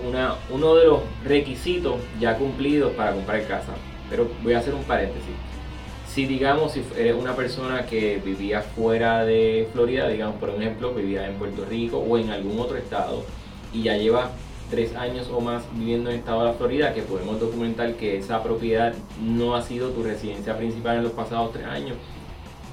uno 0.51 0.75
de 0.75 0.87
los 0.87 1.01
requisitos 1.25 1.95
ya 2.21 2.37
cumplidos 2.37 2.93
para 2.93 3.13
comprar 3.13 3.47
casa. 3.47 3.73
Pero 4.11 4.29
voy 4.43 4.53
a 4.53 4.59
hacer 4.59 4.75
un 4.75 4.85
paréntesis. 4.85 5.35
Si 6.07 6.27
digamos, 6.27 6.73
si 6.73 6.85
eres 6.99 7.15
una 7.15 7.35
persona 7.35 7.87
que 7.87 8.21
vivía 8.23 8.61
fuera 8.61 9.25
de 9.25 9.67
Florida, 9.73 10.09
digamos 10.09 10.37
por 10.37 10.51
ejemplo, 10.51 10.93
vivía 10.93 11.27
en 11.27 11.37
Puerto 11.37 11.65
Rico 11.65 11.97
o 11.99 12.19
en 12.19 12.29
algún 12.29 12.61
otro 12.61 12.77
estado 12.77 13.25
y 13.73 13.85
ya 13.85 13.97
lleva 13.97 14.33
tres 14.69 14.95
años 14.95 15.31
o 15.33 15.41
más 15.41 15.63
viviendo 15.73 16.11
en 16.11 16.17
el 16.17 16.21
estado 16.21 16.45
de 16.45 16.53
Florida, 16.55 16.93
que 16.93 17.01
podemos 17.01 17.41
documentar 17.41 17.95
que 17.95 18.19
esa 18.19 18.43
propiedad 18.43 18.95
no 19.23 19.55
ha 19.55 19.63
sido 19.63 19.91
tu 19.91 20.03
residencia 20.03 20.59
principal 20.59 20.99
en 20.99 21.05
los 21.05 21.13
pasados 21.13 21.53
tres 21.53 21.67
años, 21.67 21.97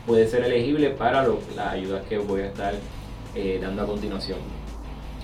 puede 0.09 0.27
ser 0.27 0.43
elegible 0.43 0.89
para 0.89 1.21
las 1.55 1.67
ayudas 1.67 2.03
que 2.09 2.17
voy 2.17 2.41
a 2.41 2.47
estar 2.47 2.73
eh, 3.35 3.59
dando 3.61 3.83
a 3.83 3.85
continuación. 3.85 4.39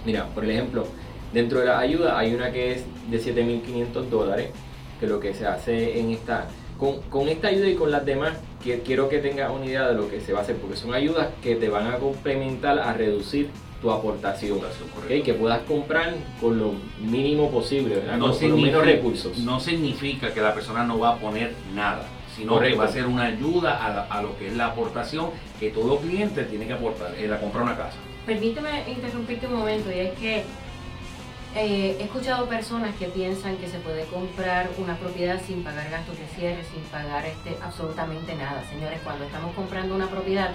Mira, 0.06 0.28
por 0.28 0.46
ejemplo, 0.46 0.86
dentro 1.34 1.60
de 1.60 1.66
la 1.66 1.80
ayuda 1.80 2.20
hay 2.20 2.36
una 2.36 2.52
que 2.52 2.74
es 2.74 2.86
de 3.10 3.20
7.500 3.20 4.10
dólares, 4.10 4.52
que 5.00 5.08
lo 5.08 5.20
que 5.20 5.34
se 5.34 5.48
hace 5.48 6.00
en 6.00 6.12
esta... 6.12 6.46
Con, 6.78 7.02
con 7.10 7.28
esta 7.30 7.48
ayuda 7.48 7.68
y 7.68 7.74
con 7.74 7.90
las 7.90 8.06
demás, 8.06 8.34
quiero 8.86 9.10
que 9.10 9.18
tengas 9.18 9.52
una 9.52 9.66
idea 9.66 9.88
de 9.88 9.96
lo 9.96 10.08
que 10.08 10.22
se 10.22 10.34
va 10.34 10.40
a 10.40 10.42
hacer, 10.44 10.58
porque 10.58 10.76
son 10.76 10.94
ayudas 10.94 11.30
que 11.42 11.56
te 11.56 11.68
van 11.68 11.88
a 11.88 11.98
complementar 11.98 12.78
a 12.78 12.94
reducir 12.94 13.50
tu 13.82 13.90
aportación, 13.90 14.60
que 15.24 15.34
puedas 15.34 15.62
comprar 15.62 16.14
con 16.40 16.60
lo 16.60 16.74
mínimo 17.02 17.50
posible, 17.50 18.04
No 18.20 18.32
con, 18.32 18.62
menos 18.62 18.86
recursos. 18.86 19.40
No 19.40 19.60
significa 19.60 20.32
que 20.32 20.42
la 20.42 20.54
persona 20.54 20.84
no 20.84 21.00
va 21.00 21.14
a 21.14 21.18
poner 21.18 21.54
nada, 21.74 22.08
sino 22.36 22.60
que 22.60 22.76
va 22.76 22.86
a 22.86 22.88
ser 22.88 23.06
una 23.06 23.26
ayuda 23.26 24.06
a, 24.10 24.22
lo 24.22 24.38
que 24.38 24.48
es 24.48 24.56
la 24.56 24.68
aportación 24.68 25.30
que 25.60 25.70
todo 25.70 26.00
cliente 26.00 26.44
tiene 26.44 26.68
que 26.68 26.74
aportar 26.74 27.16
en 27.16 27.30
la 27.30 27.40
compra 27.40 27.62
de 27.62 27.66
una 27.68 27.78
casa. 27.78 27.98
Permíteme 28.26 28.90
interrumpirte 28.90 29.48
un 29.48 29.54
momento 29.54 29.92
y 29.92 30.00
es 30.00 30.14
que 30.20 30.44
eh, 31.56 31.96
he 32.00 32.04
escuchado 32.04 32.48
personas 32.50 32.94
que 32.96 33.06
piensan 33.08 33.56
que 33.58 33.68
se 33.68 33.80
puede 33.80 34.06
comprar 34.06 34.70
una 34.78 34.98
propiedad 34.98 35.40
sin 35.46 35.64
pagar 35.64 35.90
gastos 35.90 36.18
de 36.18 36.28
cierre, 36.28 36.64
sin 36.66 36.82
pagar 36.84 37.26
este, 37.26 37.56
absolutamente 37.64 38.36
nada. 38.36 38.62
Señores, 38.70 39.00
cuando 39.04 39.24
estamos 39.24 39.56
comprando 39.56 39.96
una 39.96 40.08
propiedad 40.08 40.52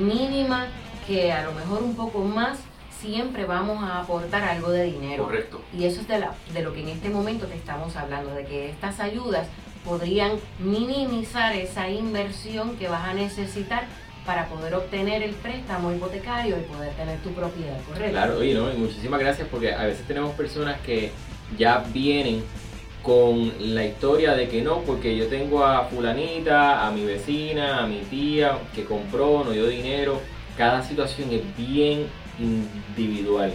mínima, 0.00 0.66
que 1.06 1.32
a 1.32 1.44
lo 1.44 1.52
mejor 1.52 1.82
un 1.84 1.94
poco 1.94 2.24
más, 2.24 2.58
siempre 3.00 3.44
vamos 3.44 3.82
a 3.84 4.00
aportar 4.00 4.42
algo 4.42 4.70
de 4.70 4.84
dinero. 4.84 5.24
Correcto. 5.24 5.60
Y 5.72 5.84
eso 5.84 6.00
es 6.00 6.08
de, 6.08 6.18
la, 6.18 6.34
de 6.52 6.62
lo 6.62 6.72
que 6.72 6.80
en 6.80 6.88
este 6.88 7.08
momento 7.08 7.46
te 7.46 7.54
estamos 7.54 7.94
hablando, 7.94 8.34
de 8.34 8.44
que 8.46 8.70
estas 8.70 8.98
ayudas 8.98 9.46
podrían 9.86 10.32
minimizar 10.58 11.54
esa 11.54 11.88
inversión 11.88 12.76
que 12.76 12.88
vas 12.88 13.08
a 13.08 13.14
necesitar 13.14 13.86
para 14.26 14.48
poder 14.48 14.74
obtener 14.74 15.22
el 15.22 15.30
préstamo 15.30 15.92
hipotecario 15.92 16.58
y 16.58 16.62
poder 16.62 16.92
tener 16.94 17.18
tu 17.20 17.30
propiedad, 17.30 17.78
¿correcto? 17.86 18.10
Claro, 18.10 18.38
oye, 18.38 18.54
¿no? 18.54 18.72
y 18.72 18.76
muchísimas 18.76 19.20
gracias 19.20 19.46
porque 19.48 19.72
a 19.72 19.84
veces 19.84 20.04
tenemos 20.06 20.34
personas 20.34 20.80
que 20.80 21.12
ya 21.56 21.84
vienen 21.94 22.42
con 23.04 23.52
la 23.60 23.84
historia 23.84 24.34
de 24.34 24.48
que 24.48 24.62
no, 24.62 24.80
porque 24.80 25.16
yo 25.16 25.28
tengo 25.28 25.64
a 25.64 25.84
fulanita, 25.84 26.84
a 26.84 26.90
mi 26.90 27.04
vecina, 27.04 27.84
a 27.84 27.86
mi 27.86 28.00
tía 28.00 28.58
que 28.74 28.84
compró, 28.84 29.44
no 29.44 29.52
dio 29.52 29.68
dinero. 29.68 30.20
Cada 30.58 30.82
situación 30.82 31.28
es 31.30 31.42
bien 31.56 32.08
individual. 32.40 33.52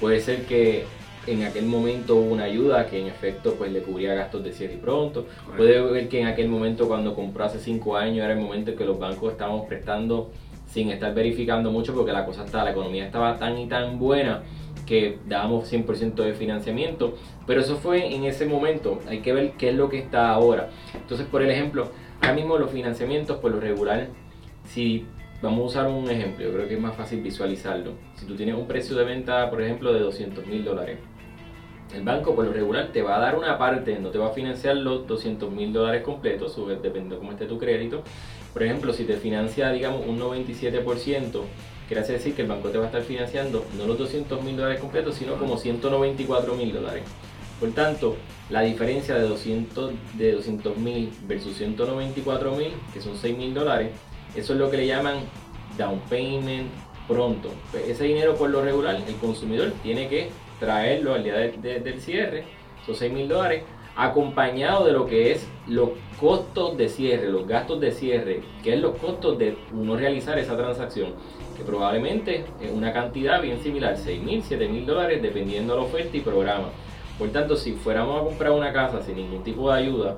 Puede 0.00 0.20
ser 0.20 0.46
que 0.46 0.84
en 1.32 1.44
aquel 1.44 1.66
momento 1.66 2.16
hubo 2.16 2.32
una 2.32 2.44
ayuda 2.44 2.86
que 2.86 3.00
en 3.00 3.06
efecto 3.06 3.54
pues 3.54 3.72
le 3.72 3.80
cubría 3.80 4.14
gastos 4.14 4.42
de 4.44 4.52
cierre 4.52 4.74
y 4.74 4.78
pronto. 4.78 5.26
Puede 5.56 5.80
ver 5.80 6.08
que 6.08 6.20
en 6.20 6.26
aquel 6.26 6.48
momento 6.48 6.88
cuando 6.88 7.14
compró 7.14 7.44
hace 7.44 7.58
cinco 7.58 7.96
años 7.96 8.24
era 8.24 8.32
el 8.32 8.40
momento 8.40 8.70
en 8.70 8.76
que 8.76 8.84
los 8.84 8.98
bancos 8.98 9.32
estábamos 9.32 9.66
prestando 9.66 10.30
sin 10.66 10.90
estar 10.90 11.14
verificando 11.14 11.70
mucho 11.70 11.94
porque 11.94 12.12
la 12.12 12.24
cosa 12.24 12.44
estaba, 12.44 12.64
la 12.64 12.70
economía 12.72 13.06
estaba 13.06 13.38
tan 13.38 13.58
y 13.58 13.66
tan 13.66 13.98
buena 13.98 14.42
que 14.86 15.18
dábamos 15.26 15.70
100% 15.70 16.14
de 16.14 16.32
financiamiento, 16.32 17.14
pero 17.46 17.60
eso 17.60 17.76
fue 17.76 18.14
en 18.14 18.24
ese 18.24 18.46
momento, 18.46 19.00
hay 19.06 19.20
que 19.20 19.34
ver 19.34 19.52
qué 19.52 19.68
es 19.70 19.74
lo 19.74 19.90
que 19.90 19.98
está 19.98 20.30
ahora. 20.30 20.70
Entonces, 20.94 21.26
por 21.26 21.42
el 21.42 21.50
ejemplo, 21.50 21.90
ahora 22.22 22.34
mismo 22.34 22.56
los 22.56 22.70
financiamientos 22.70 23.36
por 23.36 23.50
lo 23.50 23.60
regular, 23.60 24.08
si 24.64 25.06
vamos 25.42 25.60
a 25.60 25.64
usar 25.64 25.88
un 25.88 26.10
ejemplo, 26.10 26.46
yo 26.46 26.52
creo 26.52 26.68
que 26.68 26.74
es 26.74 26.80
más 26.80 26.96
fácil 26.96 27.20
visualizarlo. 27.20 27.92
Si 28.14 28.24
tú 28.24 28.34
tienes 28.34 28.54
un 28.54 28.66
precio 28.66 28.96
de 28.96 29.04
venta, 29.04 29.50
por 29.50 29.60
ejemplo, 29.60 29.92
de 29.92 30.00
200 30.00 30.46
mil 30.46 30.64
dólares, 30.64 30.98
el 31.94 32.02
banco 32.02 32.34
por 32.34 32.44
lo 32.44 32.52
regular 32.52 32.90
te 32.92 33.02
va 33.02 33.16
a 33.16 33.20
dar 33.20 33.36
una 33.36 33.58
parte, 33.58 33.98
no 33.98 34.10
te 34.10 34.18
va 34.18 34.28
a 34.28 34.30
financiar 34.30 34.76
los 34.76 35.06
200 35.06 35.50
mil 35.50 35.72
dólares 35.72 36.02
completos, 36.02 36.56
dependiendo 36.82 37.14
de 37.14 37.18
cómo 37.18 37.32
esté 37.32 37.46
tu 37.46 37.58
crédito. 37.58 38.02
Por 38.52 38.62
ejemplo, 38.62 38.92
si 38.92 39.04
te 39.04 39.16
financia, 39.16 39.70
digamos, 39.70 40.06
un 40.06 40.18
97%, 40.18 41.42
quiere 41.86 42.02
decir 42.02 42.34
que 42.34 42.42
el 42.42 42.48
banco 42.48 42.68
te 42.68 42.78
va 42.78 42.84
a 42.84 42.86
estar 42.88 43.02
financiando 43.02 43.64
no 43.76 43.86
los 43.86 43.98
200 43.98 44.42
mil 44.42 44.56
dólares 44.56 44.80
completos, 44.80 45.14
sino 45.14 45.34
como 45.36 45.56
194 45.56 46.54
mil 46.54 46.72
dólares. 46.72 47.04
Por 47.58 47.70
tanto, 47.70 48.16
la 48.50 48.60
diferencia 48.60 49.14
de 49.14 49.22
200 49.22 49.92
de 50.14 50.32
200 50.32 50.76
mil 50.76 51.10
versus 51.26 51.56
194 51.56 52.52
mil, 52.52 52.72
que 52.92 53.00
son 53.00 53.16
6 53.16 53.36
mil 53.36 53.54
dólares, 53.54 53.90
eso 54.36 54.52
es 54.52 54.58
lo 54.58 54.70
que 54.70 54.76
le 54.76 54.86
llaman 54.86 55.16
down 55.76 56.00
payment 56.08 56.68
pronto. 57.08 57.50
Ese 57.86 58.04
dinero 58.04 58.36
por 58.36 58.50
lo 58.50 58.62
regular 58.62 59.02
el 59.06 59.14
consumidor 59.16 59.72
tiene 59.82 60.08
que 60.08 60.30
traerlo 60.58 61.14
al 61.14 61.24
día 61.24 61.36
del 61.36 62.00
cierre, 62.00 62.44
son 62.84 62.94
6 62.94 63.12
mil 63.12 63.28
dólares, 63.28 63.62
acompañado 63.96 64.84
de 64.86 64.92
lo 64.92 65.06
que 65.06 65.32
es 65.32 65.48
los 65.66 65.90
costos 66.20 66.76
de 66.76 66.88
cierre, 66.88 67.28
los 67.30 67.48
gastos 67.48 67.80
de 67.80 67.90
cierre, 67.90 68.42
que 68.62 68.74
es 68.74 68.80
los 68.80 68.96
costos 68.96 69.36
de 69.38 69.56
uno 69.72 69.96
realizar 69.96 70.38
esa 70.38 70.56
transacción, 70.56 71.14
que 71.56 71.64
probablemente 71.64 72.44
es 72.60 72.70
una 72.70 72.92
cantidad 72.92 73.42
bien 73.42 73.60
similar, 73.60 73.96
6 73.96 74.22
mil, 74.22 74.42
7 74.42 74.68
mil 74.68 74.86
dólares, 74.86 75.20
dependiendo 75.20 75.74
de 75.74 75.80
la 75.80 75.86
oferta 75.86 76.16
y 76.16 76.20
programa. 76.20 76.68
Por 77.18 77.30
tanto, 77.30 77.56
si 77.56 77.72
fuéramos 77.72 78.20
a 78.20 78.24
comprar 78.24 78.52
una 78.52 78.72
casa 78.72 79.02
sin 79.02 79.16
ningún 79.16 79.42
tipo 79.42 79.68
de 79.72 79.78
ayuda 79.80 80.16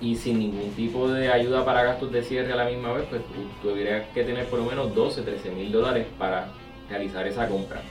y 0.00 0.16
sin 0.16 0.38
ningún 0.38 0.70
tipo 0.70 1.06
de 1.08 1.30
ayuda 1.30 1.62
para 1.64 1.84
gastos 1.84 2.10
de 2.10 2.22
cierre 2.22 2.54
a 2.54 2.56
la 2.56 2.64
misma 2.64 2.94
vez, 2.94 3.04
pues 3.10 3.20
tendrías 3.62 4.08
que 4.14 4.24
tener 4.24 4.46
por 4.46 4.60
lo 4.60 4.64
menos 4.64 4.94
12, 4.94 5.20
13 5.20 5.50
mil 5.50 5.70
dólares 5.70 6.06
para 6.18 6.48
realizar 6.88 7.26
esa 7.26 7.46
compra. 7.46 7.82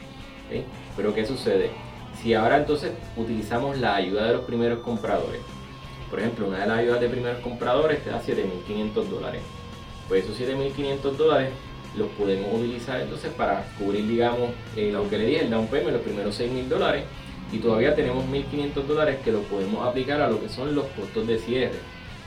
Pero 0.95 1.13
¿qué 1.13 1.25
sucede? 1.25 1.71
Si 2.21 2.33
ahora 2.33 2.57
entonces 2.57 2.91
utilizamos 3.17 3.77
la 3.77 3.95
ayuda 3.95 4.27
de 4.27 4.33
los 4.33 4.45
primeros 4.45 4.79
compradores, 4.79 5.41
por 6.09 6.19
ejemplo, 6.19 6.47
una 6.47 6.59
de 6.59 6.67
las 6.67 6.77
ayudas 6.77 7.01
de 7.01 7.09
primeros 7.09 7.39
compradores 7.39 8.03
te 8.03 8.11
da 8.11 8.21
7.500 8.21 8.93
dólares. 9.09 9.41
Pues 10.07 10.23
esos 10.23 10.39
7.500 10.39 11.01
dólares 11.17 11.49
los 11.97 12.07
podemos 12.09 12.53
utilizar 12.53 13.01
entonces 13.01 13.31
para 13.33 13.65
cubrir, 13.79 14.07
digamos, 14.07 14.51
eh, 14.75 14.91
lo 14.91 15.09
que 15.09 15.17
le 15.17 15.25
dije, 15.25 15.41
el 15.45 15.49
down 15.49 15.67
payment, 15.67 15.93
los 15.93 16.01
primeros 16.03 16.39
6.000 16.39 16.67
dólares. 16.67 17.05
Y 17.51 17.57
todavía 17.57 17.95
tenemos 17.95 18.25
1.500 18.25 18.83
dólares 18.85 19.17
que 19.23 19.31
los 19.31 19.43
podemos 19.45 19.87
aplicar 19.87 20.21
a 20.21 20.29
lo 20.29 20.39
que 20.39 20.49
son 20.49 20.75
los 20.75 20.85
costos 20.85 21.25
de 21.25 21.39
cierre. 21.39 21.79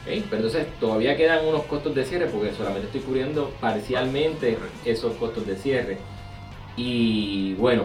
Pero 0.04 0.36
entonces 0.36 0.66
todavía 0.80 1.16
quedan 1.16 1.46
unos 1.46 1.62
costos 1.64 1.94
de 1.94 2.04
cierre 2.04 2.26
porque 2.26 2.52
solamente 2.54 2.86
estoy 2.86 3.02
cubriendo 3.02 3.50
parcialmente 3.60 4.56
esos 4.84 5.14
costos 5.14 5.46
de 5.46 5.56
cierre. 5.56 5.98
Y 6.76 7.54
bueno, 7.54 7.84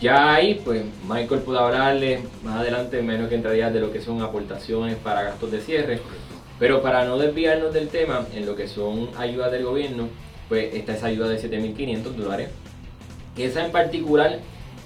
ya 0.00 0.34
ahí, 0.34 0.60
pues 0.64 0.84
Michael 1.08 1.40
pudo 1.40 1.58
hablarle 1.60 2.20
más 2.44 2.60
adelante, 2.60 3.02
menos 3.02 3.28
que 3.28 3.34
entraría 3.34 3.70
de 3.70 3.80
lo 3.80 3.92
que 3.92 4.00
son 4.00 4.22
aportaciones 4.22 4.96
para 4.96 5.22
gastos 5.22 5.50
de 5.50 5.60
cierre. 5.60 6.00
Pero 6.58 6.82
para 6.82 7.04
no 7.04 7.18
desviarnos 7.18 7.72
del 7.72 7.88
tema, 7.88 8.26
en 8.34 8.46
lo 8.46 8.56
que 8.56 8.68
son 8.68 9.10
ayudas 9.16 9.52
del 9.52 9.64
gobierno, 9.64 10.08
pues 10.48 10.74
está 10.74 10.94
esa 10.94 11.06
ayuda 11.06 11.28
de 11.28 11.40
7.500 11.40 12.02
dólares. 12.14 12.50
Esa 13.36 13.64
en 13.64 13.72
particular 13.72 14.40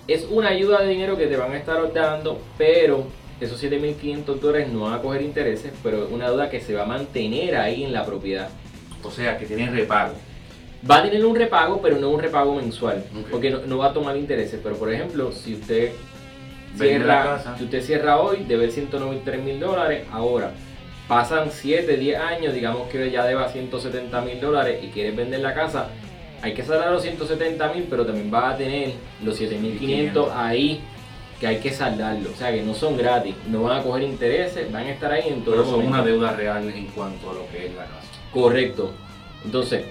es 0.09 0.27
una 0.31 0.49
ayuda 0.49 0.83
de 0.83 0.89
dinero 0.89 1.17
que 1.17 1.27
te 1.27 1.37
van 1.37 1.53
a 1.53 1.59
estar 1.59 1.93
dando, 1.93 2.41
pero 2.59 3.07
esos 3.41 3.63
7.500 3.63 4.39
dólares 4.39 4.69
no 4.69 4.83
van 4.83 4.95
a 4.95 5.03
coger 5.03 5.23
intereses, 5.23 5.73
pero 5.83 6.05
es 6.05 6.11
una 6.11 6.29
deuda 6.29 6.51
que 6.51 6.61
se 6.61 6.75
va 6.75 6.83
a 6.83 6.87
mantener 6.87 7.57
ahí 7.57 7.85
en 7.85 7.93
la 7.93 8.05
propiedad. 8.05 8.51
O 9.03 9.11
sea, 9.11 9.39
que 9.39 9.47
tiene 9.47 9.71
repago. 9.71 10.15
Va 10.89 10.99
a 10.99 11.03
tener 11.03 11.25
un 11.25 11.37
repago, 11.37 11.81
pero 11.81 11.99
no 11.99 12.11
un 12.11 12.21
repago 12.21 12.57
mensual, 12.57 13.05
porque 13.31 13.51
no, 13.51 13.79
va 13.79 13.87
a 13.87 13.93
tomar 13.93 14.17
intereses. 14.17 14.59
Pero 14.63 14.77
por 14.77 14.93
ejemplo, 14.93 15.31
si 15.31 15.55
usted 15.55 15.93
cierra, 16.77 17.57
si 17.57 17.65
usted 17.65 17.83
cierra 17.83 18.21
hoy, 18.21 18.45
debe 18.49 18.71
193 18.71 19.43
mil 19.43 19.61
dólares, 19.61 20.07
ahora 20.11 20.53
pasan 21.07 21.51
7, 21.51 21.97
10 21.97 22.19
años, 22.19 22.55
digamos 22.55 22.89
que 22.89 23.11
ya 23.11 23.25
deba 23.25 23.49
170 23.49 24.21
mil 24.23 24.41
dólares 24.41 24.83
y 24.83 24.89
quiere 24.89 25.11
vender 25.11 25.41
la 25.41 25.55
casa, 25.55 25.89
hay 26.41 26.55
que 26.55 26.65
saldar 26.65 26.91
los 26.91 27.03
170 27.03 27.73
mil, 27.73 27.87
pero 27.89 28.07
también 28.07 28.33
va 28.33 28.51
a 28.51 28.57
tener 28.57 28.95
los 29.23 29.37
7500 29.37 30.31
ahí 30.35 30.81
que 31.39 31.47
hay 31.49 31.59
que 31.59 31.73
saldarlo, 31.73 32.31
o 32.31 32.37
sea 32.37 32.53
que 32.53 32.63
no 32.63 32.73
son 32.73 32.97
gratis, 32.97 33.35
no 33.49 33.65
van 33.65 33.81
a 33.81 33.83
coger 33.83 34.05
intereses, 34.05 34.71
van 34.73 34.87
a 34.87 34.91
estar 34.91 35.13
ahí 35.13 35.29
en 35.29 35.45
todo 35.45 35.57
Pero 35.57 35.67
son 35.67 35.87
una 35.87 36.03
deuda 36.03 36.33
real 36.33 36.69
en 36.69 36.87
cuanto 36.87 37.31
a 37.31 37.35
lo 37.35 37.49
que 37.51 37.67
es 37.67 37.75
la 37.75 37.85
casa. 37.85 38.09
Correcto. 38.33 38.93
Entonces, 39.45 39.85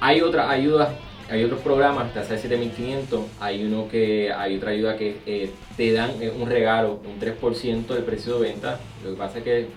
hay 0.00 0.20
otras 0.20 0.48
ayudas, 0.50 0.90
hay 1.28 1.44
otros 1.44 1.60
programas, 1.60 2.16
hasta 2.16 2.36
7500, 2.38 3.24
hay 3.40 3.64
uno 3.64 3.88
que 3.88 4.32
hay 4.32 4.56
otra 4.56 4.70
ayuda 4.70 4.96
que 4.96 5.18
eh, 5.26 5.50
te 5.76 5.92
dan 5.92 6.10
eh, 6.22 6.30
un 6.30 6.48
regalo, 6.48 7.00
un 7.04 7.18
3% 7.18 7.86
del 7.86 8.04
precio 8.04 8.38
de 8.38 8.48
venta. 8.50 8.78
Lo 9.04 9.10
que 9.10 9.16
pasa 9.16 9.38
es 9.38 9.44
que 9.44 9.68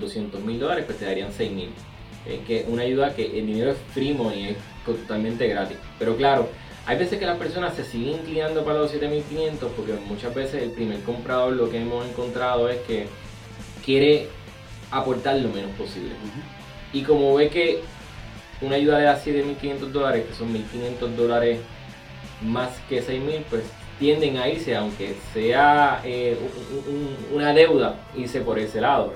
200 0.00 0.40
eh, 0.40 0.44
mil 0.44 0.58
dólares 0.58 0.84
pues 0.86 0.98
te 0.98 1.04
darían 1.04 1.32
6 1.32 1.52
mil. 1.52 1.70
que 2.46 2.64
una 2.68 2.82
ayuda 2.82 3.14
que 3.14 3.38
el 3.38 3.46
dinero 3.46 3.72
es 3.72 3.78
free 3.92 4.14
money, 4.14 4.50
es 4.50 4.56
totalmente 4.84 5.46
gratis. 5.48 5.76
Pero 5.98 6.16
claro, 6.16 6.48
hay 6.86 6.96
veces 6.96 7.18
que 7.18 7.26
las 7.26 7.36
personas 7.36 7.74
se 7.74 7.84
siguen 7.84 8.14
inclinando 8.20 8.64
para 8.64 8.78
los 8.78 8.90
7500 8.90 9.72
porque 9.72 9.92
muchas 10.06 10.34
veces 10.34 10.62
el 10.62 10.70
primer 10.70 11.02
comprador 11.02 11.52
lo 11.52 11.68
que 11.68 11.82
hemos 11.82 12.06
encontrado 12.06 12.68
es 12.70 12.78
que 12.86 13.06
quiere 13.84 14.28
aportar 14.90 15.36
lo 15.36 15.50
menos 15.50 15.70
posible. 15.72 16.12
Y 16.94 17.02
como 17.02 17.34
ve 17.34 17.50
que 17.50 17.82
una 18.60 18.76
ayuda 18.76 18.98
le 18.98 19.04
da 19.04 19.18
7.500 19.18 19.78
dólares, 19.90 20.26
que 20.26 20.34
son 20.34 20.52
1.500 20.52 21.08
dólares 21.16 21.60
más 22.42 22.70
que 22.88 23.02
6.000, 23.02 23.44
pues 23.48 23.64
tienden 23.98 24.36
a 24.36 24.48
irse, 24.48 24.76
aunque 24.76 25.16
sea 25.32 26.00
eh, 26.04 26.36
una 27.32 27.52
deuda, 27.52 27.96
irse 28.16 28.40
por 28.40 28.58
ese 28.58 28.80
lado. 28.80 29.12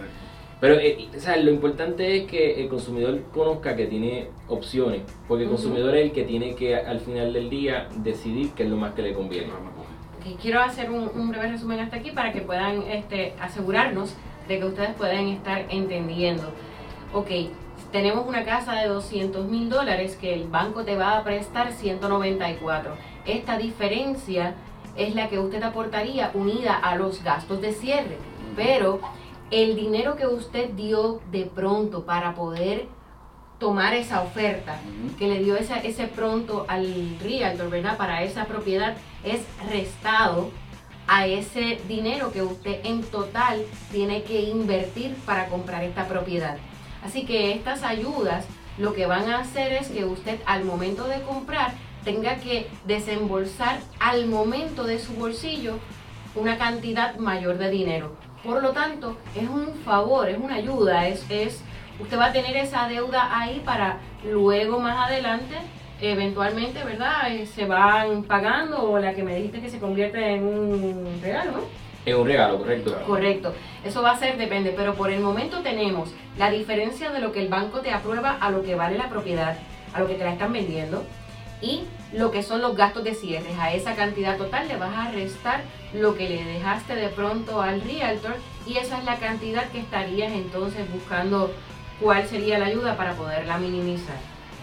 Pero 0.60 0.74
eh, 0.74 1.08
o 1.16 1.20
sea, 1.20 1.36
lo 1.38 1.50
importante 1.50 2.18
es 2.18 2.30
que 2.30 2.62
el 2.62 2.68
consumidor 2.68 3.20
conozca 3.32 3.74
que 3.74 3.86
tiene 3.86 4.28
opciones, 4.48 5.02
porque 5.26 5.44
el 5.44 5.50
consumidor 5.50 5.96
es 5.96 6.04
el 6.04 6.12
que 6.12 6.22
tiene 6.22 6.54
que 6.54 6.76
al 6.76 7.00
final 7.00 7.32
del 7.32 7.50
día 7.50 7.88
decidir 7.96 8.50
qué 8.52 8.64
es 8.64 8.70
lo 8.70 8.76
más 8.76 8.94
que 8.94 9.02
le 9.02 9.12
conviene. 9.12 9.52
quiero 10.40 10.60
hacer 10.60 10.90
un, 10.90 11.28
breve 11.30 11.48
resumen 11.48 11.80
hasta 11.80 11.96
aquí 11.96 12.12
para 12.12 12.32
que 12.32 12.42
puedan 12.42 12.82
este, 12.82 13.34
asegurarnos 13.40 14.14
de 14.46 14.58
que 14.58 14.64
ustedes 14.64 14.94
pueden 14.94 15.28
estar 15.28 15.66
entendiendo. 15.68 16.44
Ok, 17.12 17.30
tenemos 17.92 18.26
una 18.26 18.44
casa 18.44 18.72
de 18.72 18.88
200 18.88 19.46
mil 19.48 19.68
dólares 19.68 20.16
que 20.18 20.34
el 20.34 20.48
banco 20.48 20.82
te 20.84 20.96
va 20.96 21.18
a 21.18 21.22
prestar 21.22 21.72
194. 21.72 22.96
Esta 23.26 23.58
diferencia 23.58 24.54
es 24.96 25.14
la 25.14 25.28
que 25.28 25.38
usted 25.38 25.62
aportaría 25.62 26.30
unida 26.32 26.74
a 26.74 26.96
los 26.96 27.22
gastos 27.22 27.60
de 27.60 27.72
cierre. 27.72 28.16
Pero 28.56 29.00
el 29.50 29.76
dinero 29.76 30.16
que 30.16 30.26
usted 30.26 30.70
dio 30.70 31.20
de 31.30 31.44
pronto 31.44 32.04
para 32.04 32.34
poder 32.34 32.88
tomar 33.58 33.92
esa 33.94 34.22
oferta, 34.22 34.80
que 35.18 35.28
le 35.28 35.38
dio 35.38 35.56
ese, 35.56 35.86
ese 35.86 36.06
pronto 36.08 36.64
al 36.68 37.18
realtor, 37.22 37.70
¿verdad? 37.70 37.96
Para 37.96 38.22
esa 38.22 38.46
propiedad, 38.46 38.96
es 39.22 39.42
restado 39.70 40.50
a 41.06 41.26
ese 41.26 41.78
dinero 41.86 42.32
que 42.32 42.42
usted 42.42 42.80
en 42.84 43.02
total 43.02 43.62
tiene 43.92 44.22
que 44.22 44.40
invertir 44.40 45.14
para 45.26 45.48
comprar 45.48 45.84
esta 45.84 46.08
propiedad. 46.08 46.56
Así 47.04 47.24
que 47.24 47.52
estas 47.52 47.82
ayudas 47.82 48.46
lo 48.78 48.94
que 48.94 49.06
van 49.06 49.30
a 49.30 49.40
hacer 49.40 49.72
es 49.72 49.88
que 49.88 50.04
usted 50.04 50.40
al 50.46 50.64
momento 50.64 51.04
de 51.04 51.20
comprar 51.22 51.72
tenga 52.04 52.36
que 52.36 52.68
desembolsar 52.84 53.78
al 54.00 54.26
momento 54.26 54.84
de 54.84 54.98
su 54.98 55.12
bolsillo 55.14 55.78
una 56.34 56.58
cantidad 56.58 57.16
mayor 57.16 57.58
de 57.58 57.70
dinero. 57.70 58.16
Por 58.42 58.62
lo 58.62 58.70
tanto, 58.72 59.18
es 59.36 59.48
un 59.48 59.74
favor, 59.84 60.28
es 60.28 60.38
una 60.38 60.56
ayuda, 60.56 61.06
es, 61.06 61.24
es 61.28 61.62
usted 62.00 62.18
va 62.18 62.26
a 62.26 62.32
tener 62.32 62.56
esa 62.56 62.88
deuda 62.88 63.38
ahí 63.38 63.60
para 63.64 63.98
luego 64.24 64.80
más 64.80 65.08
adelante 65.08 65.54
eventualmente, 66.00 66.82
¿verdad? 66.82 67.32
Eh, 67.32 67.46
se 67.46 67.64
van 67.64 68.24
pagando 68.24 68.90
o 68.90 68.98
la 68.98 69.14
que 69.14 69.22
me 69.22 69.36
dijiste 69.36 69.60
que 69.60 69.70
se 69.70 69.78
convierte 69.78 70.34
en 70.34 70.44
un 70.44 71.20
regalo, 71.22 71.52
¿no? 71.52 71.60
Es 72.04 72.14
un 72.14 72.26
regalo, 72.26 72.58
correcto. 72.58 72.96
Correcto. 73.06 73.54
Eso 73.84 74.02
va 74.02 74.12
a 74.12 74.18
ser, 74.18 74.36
depende, 74.36 74.74
pero 74.76 74.94
por 74.94 75.10
el 75.10 75.20
momento 75.20 75.60
tenemos 75.60 76.10
la 76.36 76.50
diferencia 76.50 77.10
de 77.10 77.20
lo 77.20 77.30
que 77.30 77.40
el 77.40 77.48
banco 77.48 77.80
te 77.80 77.92
aprueba 77.92 78.36
a 78.40 78.50
lo 78.50 78.62
que 78.62 78.74
vale 78.74 78.98
la 78.98 79.08
propiedad, 79.08 79.56
a 79.94 80.00
lo 80.00 80.08
que 80.08 80.14
te 80.14 80.24
la 80.24 80.32
están 80.32 80.52
vendiendo 80.52 81.04
y 81.60 81.82
lo 82.12 82.32
que 82.32 82.42
son 82.42 82.60
los 82.60 82.76
gastos 82.76 83.04
de 83.04 83.14
cierre. 83.14 83.54
A 83.60 83.72
esa 83.72 83.94
cantidad 83.94 84.36
total 84.36 84.66
le 84.66 84.76
vas 84.76 84.96
a 84.96 85.12
restar 85.12 85.62
lo 85.94 86.16
que 86.16 86.28
le 86.28 86.44
dejaste 86.44 86.96
de 86.96 87.08
pronto 87.08 87.62
al 87.62 87.80
realtor 87.82 88.34
y 88.66 88.78
esa 88.78 88.98
es 88.98 89.04
la 89.04 89.16
cantidad 89.18 89.68
que 89.70 89.78
estarías 89.78 90.32
entonces 90.32 90.90
buscando 90.92 91.52
cuál 92.00 92.26
sería 92.26 92.58
la 92.58 92.66
ayuda 92.66 92.96
para 92.96 93.14
poderla 93.14 93.58
minimizar. 93.58 94.16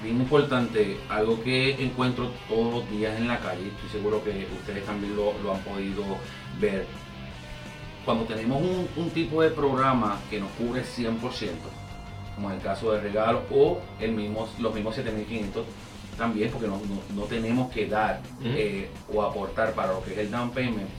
Bien 0.04 0.18
importante, 0.18 0.98
algo 1.10 1.42
que 1.42 1.72
encuentro 1.84 2.32
todos 2.48 2.74
los 2.74 2.90
días 2.90 3.18
en 3.18 3.28
la 3.28 3.40
calle, 3.40 3.68
estoy 3.68 3.90
seguro 3.90 4.24
que 4.24 4.48
ustedes 4.58 4.86
también 4.86 5.16
lo, 5.16 5.34
lo 5.44 5.54
han 5.54 5.62
podido 5.62 6.04
ver 6.60 6.86
cuando 8.10 8.26
tenemos 8.26 8.60
un, 8.98 9.10
tipo 9.12 9.44
de 9.44 9.52
programa 9.52 10.20
que 10.32 10.40
nos 10.40 10.50
cubre 10.54 10.82
100%, 10.82 11.20
como 12.34 12.50
en 12.50 12.56
el 12.56 12.62
caso 12.64 12.92
de 12.92 13.02
regalo 13.02 13.44
o 13.52 13.80
el 14.00 14.14
mismo, 14.14 14.50
los 14.58 14.74
mismos 14.74 14.96
7500, 14.96 15.64
también 16.18 16.50
porque 16.50 16.68
no, 16.68 17.24
tenemos 17.26 17.72
que 17.72 17.86
dar 17.86 18.24
eh, 18.44 18.90
o 19.14 19.22
aportar 19.22 19.74
para 19.74 19.94
lo 19.94 20.04
que 20.04 20.14
es 20.14 20.18
el 20.18 20.32
down 20.32 20.50
payment. 20.50 20.90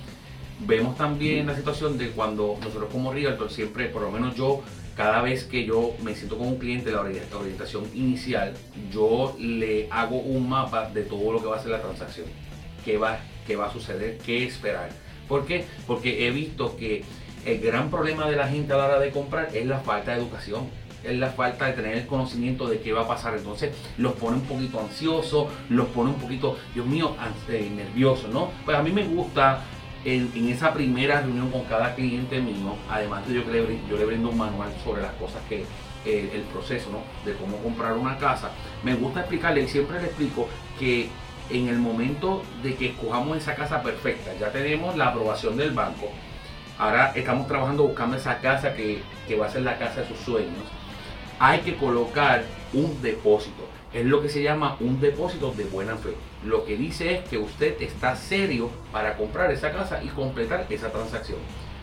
Vemos 0.61 0.97
también 0.97 1.49
la 1.49 1.57
situación 1.57 1.99
de 1.99 2.11
cuando 2.11 2.57
nosotros 2.63 2.89
como 2.93 3.13
realtor 3.13 3.51
siempre, 3.51 3.87
por 3.87 4.03
lo 4.03 4.13
menos 4.13 4.37
yo, 4.37 4.63
cada 4.97 5.21
vez 5.21 5.43
que 5.43 5.65
yo 5.65 5.95
me 6.05 6.15
siento 6.15 6.39
con 6.39 6.47
un 6.47 6.59
cliente, 6.59 6.93
la 6.93 7.01
orientación 7.01 7.87
inicial, 7.93 8.55
yo 8.93 9.35
le 9.37 9.89
hago 9.91 10.21
un 10.21 10.49
mapa 10.49 10.89
de 10.89 11.03
todo 11.03 11.33
lo 11.33 11.41
que 11.41 11.49
va 11.49 11.57
a 11.57 11.61
ser 11.61 11.73
la 11.73 11.83
transacción, 11.83 12.27
qué 12.85 12.99
va, 12.99 13.19
qué 13.49 13.57
va 13.57 13.67
a 13.67 13.73
suceder, 13.73 14.19
qué 14.19 14.47
esperar 14.47 14.91
¿Por 15.31 15.47
qué? 15.47 15.65
Porque 15.87 16.27
he 16.27 16.33
visto 16.33 16.77
que 16.77 17.05
el 17.47 17.61
gran 17.61 17.89
problema 17.89 18.29
de 18.29 18.35
la 18.35 18.49
gente 18.49 18.73
a 18.73 18.77
la 18.77 18.87
hora 18.87 18.99
de 18.99 19.13
comprar 19.13 19.49
es 19.55 19.65
la 19.65 19.79
falta 19.79 20.11
de 20.11 20.19
educación 20.19 20.69
es 21.03 21.19
la 21.19 21.31
falta 21.31 21.67
de 21.67 21.73
tener 21.73 21.97
el 21.97 22.07
conocimiento 22.07 22.69
de 22.69 22.81
qué 22.81 22.93
va 22.93 23.03
a 23.03 23.09
pasar. 23.09 23.35
Entonces 23.35 23.73
los 23.97 24.13
pone 24.15 24.37
un 24.37 24.43
poquito 24.43 24.81
ansiosos, 24.81 25.49
los 25.71 25.87
pone 25.89 26.11
un 26.11 26.17
poquito, 26.17 26.59
Dios 26.75 26.85
mío, 26.85 27.17
eh, 27.49 27.71
nerviosos, 27.75 28.29
¿no? 28.31 28.51
Pues 28.67 28.77
a 28.77 28.83
mí 28.83 28.91
me 28.91 29.05
gusta 29.05 29.63
en, 30.05 30.31
esa 30.49 30.75
primera 30.75 31.23
reunión 31.23 31.51
con 31.51 31.65
cada 31.65 31.95
cliente 31.95 32.39
mío, 32.41 32.75
además 32.91 33.27
de 33.27 33.35
yo 33.35 33.45
que 33.45 33.53
le, 33.53 33.81
yo 33.89 33.97
le 33.97 34.05
brindo 34.05 34.29
un 34.29 34.39
manual 34.39 34.71
sobre 34.85 35.03
las 35.03 35.13
cosas 35.13 35.41
que, 35.49 35.65
el 36.05 36.43
proceso, 36.53 36.89
¿no? 36.91 37.03
De 37.31 37.37
cómo 37.37 37.59
comprar 37.59 37.93
una 37.93 38.17
casa, 38.17 38.51
me 38.83 38.95
gusta 38.95 39.21
explicarle 39.21 39.63
y 39.63 39.69
siempre 39.69 40.01
le 40.01 40.07
explico 40.07 40.49
que 40.79 41.09
en 41.51 41.69
el 41.69 41.79
momento 41.79 42.43
de 42.63 42.75
que 42.75 42.87
escojamos 42.87 43.39
esa 43.39 43.55
casa 43.55 43.83
perfecta, 43.83 44.33
ya 44.39 44.51
tenemos 44.51 44.97
la 44.97 45.09
aprobación 45.09 45.57
del 45.57 45.73
banco, 45.73 46.09
ahora 46.79 47.13
estamos 47.15 47.47
trabajando 47.47 47.85
buscando 47.85 48.17
esa 48.17 48.39
casa 48.39 48.75
que, 48.75 49.03
va 49.41 49.47
a 49.47 49.51
ser 49.51 49.63
la 49.63 49.79
casa 49.79 50.01
de 50.01 50.09
sus 50.09 50.19
sueños, 50.19 50.65
hay 51.39 51.61
que 51.61 51.77
colocar 51.77 52.45
un 52.73 53.01
depósito. 53.03 53.69
Es 53.93 54.05
lo 54.07 54.23
que 54.23 54.29
se 54.29 54.43
llama 54.43 54.77
un 54.81 55.01
depósito 55.01 55.53
de 55.53 55.65
buena 55.65 55.97
fe. 55.97 56.15
Lo 56.45 56.65
que 56.65 56.77
dice 56.77 57.15
es 57.15 57.29
que 57.29 57.39
usted 57.39 57.81
está 57.83 58.15
serio 58.15 58.71
para 58.93 59.17
comprar 59.17 59.51
esa 59.51 59.73
casa 59.73 60.03
y 60.03 60.09
completar 60.09 60.67
esa 60.71 60.93
transacción. 60.93 61.39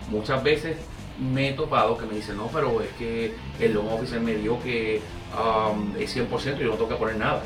Muchas 0.10 0.42
veces 0.42 0.78
me 1.20 1.50
he 1.50 1.54
topado 1.54 1.98
que 1.98 2.06
me 2.06 2.16
dicen, 2.16 2.38
no, 2.38 2.48
pero 2.48 2.82
es 2.82 2.90
que 2.98 3.34
el 3.60 3.74
loan 3.74 3.88
officer 3.88 4.22
me 4.22 4.36
dio 4.36 4.62
que 4.62 5.02
um, 5.34 5.96
es 5.98 6.16
100% 6.16 6.58
y 6.58 6.64
yo 6.64 6.68
no 6.68 6.74
tengo 6.74 6.90
que 6.90 6.96
poner 6.96 7.18
nada. 7.18 7.42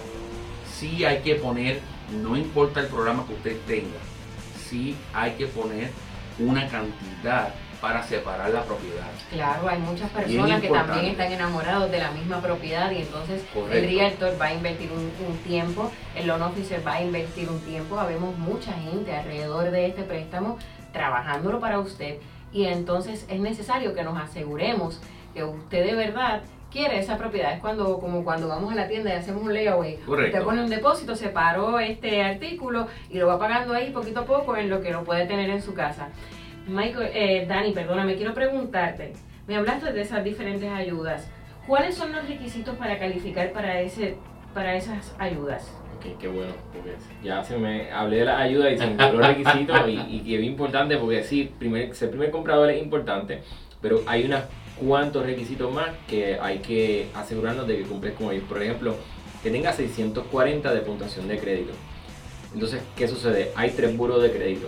Sí 0.71 1.05
hay 1.05 1.21
que 1.21 1.35
poner 1.35 1.79
no 2.11 2.35
importa 2.35 2.81
el 2.81 2.87
programa 2.87 3.25
que 3.25 3.33
usted 3.33 3.57
tenga, 3.67 3.99
sí 4.69 4.95
hay 5.13 5.31
que 5.31 5.47
poner 5.47 5.91
una 6.39 6.67
cantidad 6.67 7.53
para 7.81 8.03
separar 8.03 8.51
la 8.51 8.63
propiedad. 8.63 9.07
Claro, 9.31 9.67
hay 9.67 9.79
muchas 9.79 10.09
personas 10.11 10.61
que 10.61 10.69
también 10.69 11.05
están 11.05 11.31
enamorados 11.31 11.89
de 11.89 11.97
la 11.97 12.11
misma 12.11 12.39
propiedad 12.39 12.91
y 12.91 12.97
entonces 13.01 13.43
el 13.71 13.89
realtor 13.89 14.39
va 14.39 14.45
a 14.45 14.53
invertir 14.53 14.91
un, 14.91 15.37
tiempo, 15.39 15.91
el 16.15 16.27
loan 16.27 16.43
officer 16.43 16.85
va 16.85 16.93
a 16.93 17.03
invertir 17.03 17.49
un 17.49 17.59
tiempo, 17.61 17.99
habemos 17.99 18.37
mucha 18.37 18.71
gente 18.73 19.15
alrededor 19.15 19.71
de 19.71 19.87
este 19.87 20.03
préstamo 20.03 20.59
trabajándolo 20.93 21.59
para 21.59 21.79
usted 21.79 22.17
y 22.53 22.65
entonces 22.65 23.25
es 23.27 23.39
necesario 23.39 23.95
que 23.95 24.03
nos 24.03 24.21
aseguremos 24.21 25.01
que 25.33 25.43
usted 25.43 25.83
de 25.83 25.95
verdad 25.95 26.43
quiere 26.71 26.97
esa 26.99 27.17
propiedad. 27.17 27.53
Es 27.53 27.59
cuando, 27.59 27.99
como 27.99 28.23
cuando 28.23 28.47
vamos 28.47 28.71
a 28.71 28.75
la 28.75 28.87
tienda 28.87 29.13
y 29.13 29.17
hacemos 29.17 29.43
un 29.43 29.53
layaway. 29.53 29.99
Usted 30.07 30.43
pone 30.43 30.63
un 30.63 30.69
depósito, 30.69 31.15
separó 31.15 31.79
este 31.79 32.23
artículo 32.23 32.87
y 33.09 33.17
lo 33.17 33.27
va 33.27 33.37
pagando 33.37 33.73
ahí 33.73 33.91
poquito 33.91 34.21
a 34.21 34.25
poco 34.25 34.55
en 34.55 34.69
lo 34.69 34.81
que 34.81 34.91
lo 34.91 35.03
puede 35.03 35.25
tener 35.25 35.49
en 35.49 35.61
su 35.61 35.73
casa. 35.73 36.09
Michael, 36.67 37.09
eh, 37.13 37.45
Dani, 37.47 37.73
perdóname, 37.73 38.15
quiero 38.15 38.33
preguntarte. 38.33 39.13
Me 39.47 39.55
hablaste 39.57 39.91
de 39.91 40.01
esas 40.01 40.23
diferentes 40.23 40.71
ayudas. 40.71 41.29
¿Cuáles 41.67 41.95
son 41.95 42.11
los 42.11 42.27
requisitos 42.27 42.75
para 42.75 42.97
calificar 42.97 43.51
para 43.51 43.81
ese, 43.81 44.15
para 44.53 44.75
esas 44.75 45.13
ayudas? 45.19 45.75
Ok, 45.97 46.17
qué 46.19 46.27
bueno, 46.27 46.53
porque 46.73 46.95
ya 47.23 47.43
se 47.43 47.57
me 47.57 47.91
hablé 47.91 48.17
de 48.17 48.25
la 48.25 48.39
ayuda 48.39 48.71
y 48.71 48.77
se 48.77 48.87
me 48.87 49.11
los 49.11 49.27
requisitos 49.27 49.87
y, 49.87 49.99
y 50.09 50.21
que 50.21 50.39
es 50.39 50.43
importante 50.43 50.97
porque 50.97 51.23
sí, 51.23 51.51
primer, 51.59 51.93
ser 51.93 52.09
primer 52.09 52.31
comprador 52.31 52.71
es 52.71 52.81
importante, 52.81 53.43
pero 53.81 54.01
hay 54.07 54.25
unas 54.25 54.45
cuántos 54.79 55.25
requisitos 55.25 55.73
más 55.73 55.89
que 56.07 56.39
hay 56.39 56.59
que 56.59 57.07
asegurarnos 57.13 57.67
de 57.67 57.77
que 57.77 57.83
cumples 57.83 58.13
con 58.13 58.31
ellos. 58.31 58.45
Por 58.47 58.61
ejemplo, 58.61 58.95
que 59.43 59.49
tenga 59.49 59.73
640 59.73 60.73
de 60.73 60.81
puntuación 60.81 61.27
de 61.27 61.39
crédito. 61.39 61.73
Entonces, 62.53 62.81
¿qué 62.95 63.07
sucede? 63.07 63.51
Hay 63.55 63.71
tres 63.71 63.95
buros 63.95 64.21
de 64.21 64.31
crédito. 64.31 64.67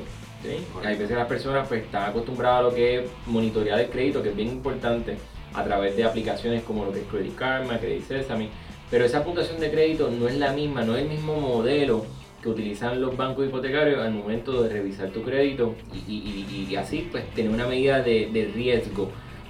Hay 0.83 0.97
veces 0.97 1.15
las 1.15 1.27
personas 1.27 1.67
pues, 1.67 1.83
están 1.83 2.09
acostumbradas 2.09 2.59
a 2.59 2.63
lo 2.63 2.73
que 2.73 2.99
es 2.99 3.11
monitorear 3.27 3.79
el 3.79 3.89
crédito, 3.89 4.21
que 4.21 4.29
es 4.29 4.35
bien 4.35 4.49
importante, 4.49 5.17
a 5.53 5.63
través 5.63 5.95
de 5.95 6.03
aplicaciones 6.03 6.63
como 6.63 6.83
lo 6.85 6.91
que 6.91 6.99
es 6.99 7.07
Credit 7.07 7.35
Karma, 7.35 7.79
Credit 7.79 8.03
Sesame. 8.03 8.49
Pero 8.89 9.05
esa 9.05 9.23
puntuación 9.23 9.59
de 9.59 9.71
crédito 9.71 10.09
no 10.11 10.27
es 10.27 10.37
la 10.37 10.51
misma, 10.51 10.83
no 10.83 10.95
es 10.95 11.03
el 11.03 11.09
mismo 11.09 11.39
modelo 11.39 12.05
que 12.41 12.49
utilizan 12.49 12.99
los 12.99 13.15
bancos 13.15 13.47
hipotecarios 13.47 13.99
al 13.99 14.11
momento 14.11 14.63
de 14.63 14.69
revisar 14.69 15.09
tu 15.11 15.23
crédito 15.23 15.75
y, 16.07 16.75
así 16.75 17.07
pues 17.09 17.29
tener 17.31 17.51
una 17.51 17.65
medida 17.65 18.01
de, 18.01 18.29
de 18.33 18.51
riesgo 18.53 19.09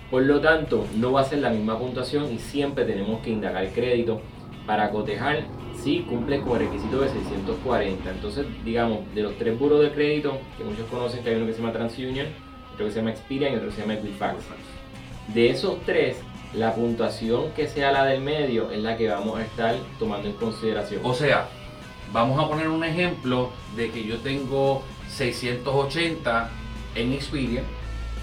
por 0.10 0.24
lo 0.24 0.39
tanto, 0.42 0.86
no 0.96 1.12
va 1.12 1.22
a 1.22 1.26
ser 1.26 1.39
la 1.39 1.50
misma 1.50 1.78
puntuación 1.78 2.32
y 2.32 2.38
siempre 2.38 2.86
tenemos 2.86 3.22
que 3.22 3.32
indagar 3.32 3.68
crédito 3.72 4.22
para 4.66 4.92
cotejar 4.92 5.46
si 5.76 6.02
cumple 6.02 6.39
con 6.42 6.62
el 6.62 6.68
requisito 6.68 7.02
de 7.02 7.10
640. 7.10 8.10
Entonces, 8.10 8.46
digamos, 8.63 9.00
de 9.13 9.24
los 9.24 9.38
tres 9.38 9.58
buros 9.58 9.82
de 9.82 9.92
crédito, 9.92 10.38
que 10.58 10.63
muchos 10.63 10.86
conocen 10.89 11.24
que 11.24 11.30
hay 11.32 11.36
uno 11.36 11.46
que 11.46 11.54
se 11.54 11.60
llama 11.60 11.74
TransUnion, 11.74 12.28
otro 12.74 12.86
que 12.86 12.92
se 12.92 13.00
llama 13.00 13.12
Experian 13.12 13.54
y 13.54 13.56
otro 13.58 13.70
que 13.70 13.76
se 13.76 13.82
llama 13.82 13.96
Equifax. 13.96 14.38
De 15.34 15.50
esos 15.50 15.82
tres, 15.86 16.18
la 16.54 16.74
puntuación 16.74 17.52
que 17.56 17.68
sea 17.68 17.92
la 17.92 18.06
del 18.06 18.22
medio 18.22 18.72
es 18.72 18.82
la 18.82 18.98
que 18.98 19.10
vamos 19.10 19.39
a 19.39 19.44
estar 19.44 19.76
tomando 20.00 20.30
en 20.30 20.36
consideración. 20.36 21.02
O 21.04 21.13
sea, 21.13 21.48
vamos 22.12 22.44
a 22.44 22.48
poner 22.48 22.68
un 22.68 22.84
ejemplo 22.84 23.52
de 23.76 23.89
que 23.89 24.06
yo 24.06 24.18
tengo 24.20 24.84
680 25.10 26.50
en 26.96 27.20
Xperia, 27.20 27.63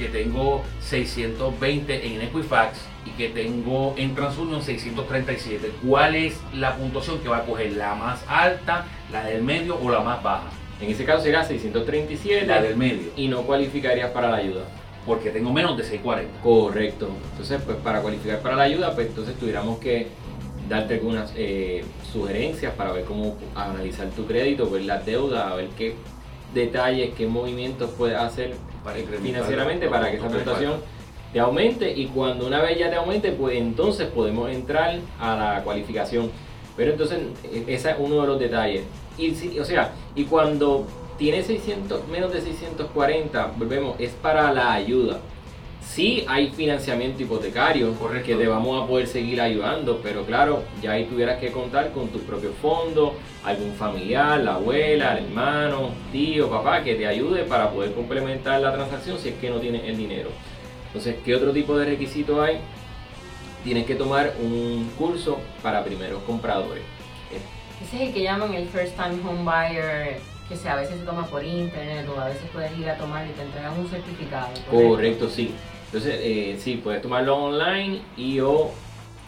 que 0.01 0.09
tengo 0.09 0.63
620 0.81 2.07
en 2.07 2.23
Equifax 2.23 2.79
y 3.05 3.11
que 3.11 3.29
tengo 3.29 3.95
en 3.99 4.15
TransUnion 4.15 4.63
637. 4.63 5.73
¿Cuál 5.87 6.17
es 6.17 6.41
la 6.55 6.75
puntuación 6.77 7.19
que 7.21 7.29
va 7.29 7.39
a 7.39 7.45
coger? 7.45 7.73
¿La 7.73 7.95
más 7.95 8.25
alta, 8.27 8.87
la 9.13 9.25
del 9.25 9.43
medio 9.43 9.79
o 9.79 9.91
la 9.91 10.01
más 10.01 10.23
baja? 10.23 10.49
En 10.81 10.89
ese 10.91 11.05
caso 11.05 11.23
será 11.23 11.45
637 11.45 12.47
La 12.47 12.63
del 12.63 12.77
medio, 12.79 13.11
y 13.15 13.29
no 13.29 13.43
cualificarías 13.43 14.11
para 14.11 14.31
la 14.31 14.39
ayuda. 14.39 14.63
porque 15.05 15.31
tengo 15.31 15.53
menos 15.53 15.77
de 15.77 15.85
640. 15.85 16.41
Correcto. 16.43 17.11
Entonces, 17.33 17.61
pues 17.65 17.77
para 17.79 18.01
cualificar 18.01 18.41
para 18.41 18.57
la 18.57 18.63
ayuda, 18.65 18.95
pues 18.95 19.09
entonces 19.09 19.35
tuviéramos 19.39 19.79
que 19.81 20.09
darte 20.69 20.95
algunas 20.95 21.33
eh, 21.37 21.85
sugerencias 22.11 22.73
para 22.75 22.93
ver 22.93 23.05
cómo 23.05 23.37
analizar 23.55 24.09
tu 24.11 24.27
crédito, 24.27 24.71
ver 24.71 24.83
las 24.83 25.05
deudas, 25.05 25.53
a 25.53 25.57
ver 25.57 25.69
qué 25.77 25.95
detalles, 26.55 27.11
qué 27.17 27.27
movimientos 27.27 27.91
puedes 27.99 28.17
hacer 28.17 28.55
Para 28.85 28.99
incrementar 28.99 29.27
financieramente 29.27 29.89
para 29.89 30.11
que 30.11 30.17
esa 30.17 30.27
puntuación 30.45 30.81
te 31.33 31.41
aumente 31.41 31.93
y 31.93 32.07
cuando 32.07 32.47
una 32.47 32.61
vez 32.61 32.79
ya 32.79 32.91
te 32.91 32.97
aumente, 32.97 33.33
pues 33.33 33.57
entonces 33.57 34.09
podemos 34.09 34.51
entrar 34.51 34.99
a 35.21 35.37
la 35.37 35.63
cualificación. 35.63 36.31
Pero 36.77 36.93
entonces 36.93 37.19
eh, 37.45 37.65
ese 37.69 37.91
es 37.91 37.97
uno 37.99 38.21
de 38.23 38.27
los 38.27 38.39
detalles. 38.41 38.83
Y 39.19 39.33
si- 39.35 39.59
o 39.59 39.65
sea, 39.65 39.93
y 40.15 40.25
cuando 40.25 40.87
tiene 41.19 41.43
600, 41.43 42.09
menos 42.09 42.33
de 42.33 42.41
640, 42.41 43.53
volvemos, 43.59 43.97
es 44.01 44.11
para 44.13 44.51
la 44.53 44.73
ayuda. 44.73 45.19
Sí 45.83 46.25
hay 46.29 46.51
financiamiento 46.51 47.23
hipotecario 47.23 47.95
Correcto. 47.95 48.27
que 48.27 48.37
te 48.37 48.47
vamos 48.47 48.83
a 48.83 48.87
poder 48.87 49.07
seguir 49.07 49.41
ayudando, 49.41 50.01
pero 50.03 50.25
claro, 50.25 50.63
ya 50.81 50.93
ahí 50.93 51.05
tuvieras 51.05 51.41
que 51.41 51.51
contar 51.51 51.91
con 51.93 52.09
tus 52.09 52.23
propios 52.23 52.55
fondos, 52.63 53.13
algún 53.45 53.73
familiar, 53.73 54.41
la 54.41 54.55
abuela, 54.55 55.19
el 55.19 55.25
hermano, 55.25 55.91
tío, 56.13 56.49
papá, 56.49 56.83
que 56.85 56.95
te 56.95 57.07
ayude 57.07 57.45
para 57.45 57.71
poder 57.71 57.93
complementar 57.93 58.61
la 58.61 58.73
transacción 58.73 59.19
si 59.19 59.31
es 59.31 59.35
que 59.37 59.51
no 59.51 59.59
tienes 59.59 59.83
el 59.85 59.97
dinero. 59.97 60.31
Entonces, 60.87 61.17
¿qué 61.25 61.35
otro 61.35 61.53
tipo 61.53 61.77
de 61.77 61.87
requisitos 61.87 62.39
hay? 62.39 62.59
Tienes 63.65 63.85
que 63.87 63.95
tomar 63.95 64.35
un 64.41 64.91
curso 64.97 65.41
para 65.63 65.85
primeros 65.85 66.23
compradores. 66.23 66.83
Ese 67.83 67.97
es 67.97 68.09
el 68.09 68.15
que 68.15 68.23
llaman 68.23 68.55
el 68.55 68.69
first 68.69 68.95
time 68.97 69.19
home 69.27 69.45
buyer, 69.45 70.21
que 70.51 70.57
se, 70.57 70.69
a 70.69 70.75
veces 70.75 70.99
se 70.99 71.05
toma 71.07 71.27
por 71.27 71.45
internet 71.45 72.07
o 72.15 72.21
a 72.21 72.27
veces 72.27 72.43
puedes 72.53 72.77
ir 72.77 72.91
a 72.91 72.99
tomar 72.99 73.25
y 73.25 73.31
te 73.31 73.43
entregan 73.43 73.79
un 73.79 73.89
certificado. 73.89 74.49
Correcto, 74.69 75.31
sí. 75.31 75.55
Entonces, 75.87 76.17
eh, 76.21 76.59
sí, 76.59 76.81
puedes 76.83 77.01
tomarlo 77.01 77.37
online 77.37 78.03
y 78.17 78.41
o 78.41 78.73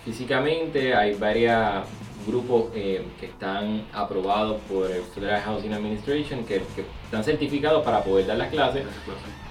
físicamente. 0.04 0.94
Hay 0.94 1.14
varios 1.14 1.84
grupos 2.26 2.66
eh, 2.74 3.06
que 3.20 3.26
están 3.26 3.86
aprobados 3.92 4.60
por 4.68 4.90
el 4.90 5.02
Federal 5.02 5.42
Housing 5.42 5.72
Administration 5.72 6.44
que, 6.44 6.62
que 6.74 6.84
están 7.04 7.22
certificados 7.22 7.84
para 7.84 8.02
poder 8.02 8.26
dar 8.26 8.38
las 8.38 8.50
clases. 8.50 8.84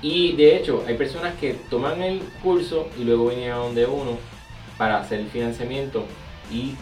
Y 0.01 0.33
de 0.33 0.57
hecho, 0.57 0.83
hay 0.85 0.97
personas 0.97 1.35
que 1.35 1.53
toman 1.69 2.01
el 2.01 2.19
curso 2.43 2.89
y 2.99 3.05
luego 3.05 3.29
vienen 3.29 3.51
a 3.51 3.55
donde 3.55 3.85
uno 3.85 4.17
para 4.77 4.99
hacer 4.99 5.21
el 5.21 5.27
financiamiento. 5.27 6.03
Y 6.51 6.75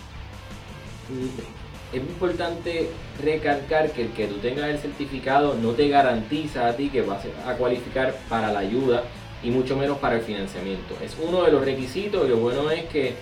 es 1.92 2.02
importante 2.02 2.90
recalcar 3.22 3.92
que 3.92 4.04
el 4.04 4.10
que 4.10 4.28
tú 4.28 4.36
tengas 4.36 4.70
el 4.70 4.78
certificado 4.78 5.56
no 5.56 5.72
te 5.72 5.90
garantiza 5.90 6.68
a 6.68 6.76
ti 6.76 6.90
que 6.90 7.02
vas 7.02 7.26
a 7.46 7.54
cualificar 7.56 8.16
para 8.30 8.52
la 8.52 8.60
ayuda 8.60 9.04
y 9.44 9.50
mucho 9.50 9.76
menos 9.76 9.98
para 9.98 10.16
el 10.16 10.22
financiamiento. 10.22 10.96
Es 11.04 11.18
uno 11.22 11.44
de 11.44 11.52
los 11.52 11.66
requisitos 11.66 12.26
y 12.26 12.30
lo 12.30 12.38
bueno 12.38 12.70
es 12.70 12.86
que 12.86 13.14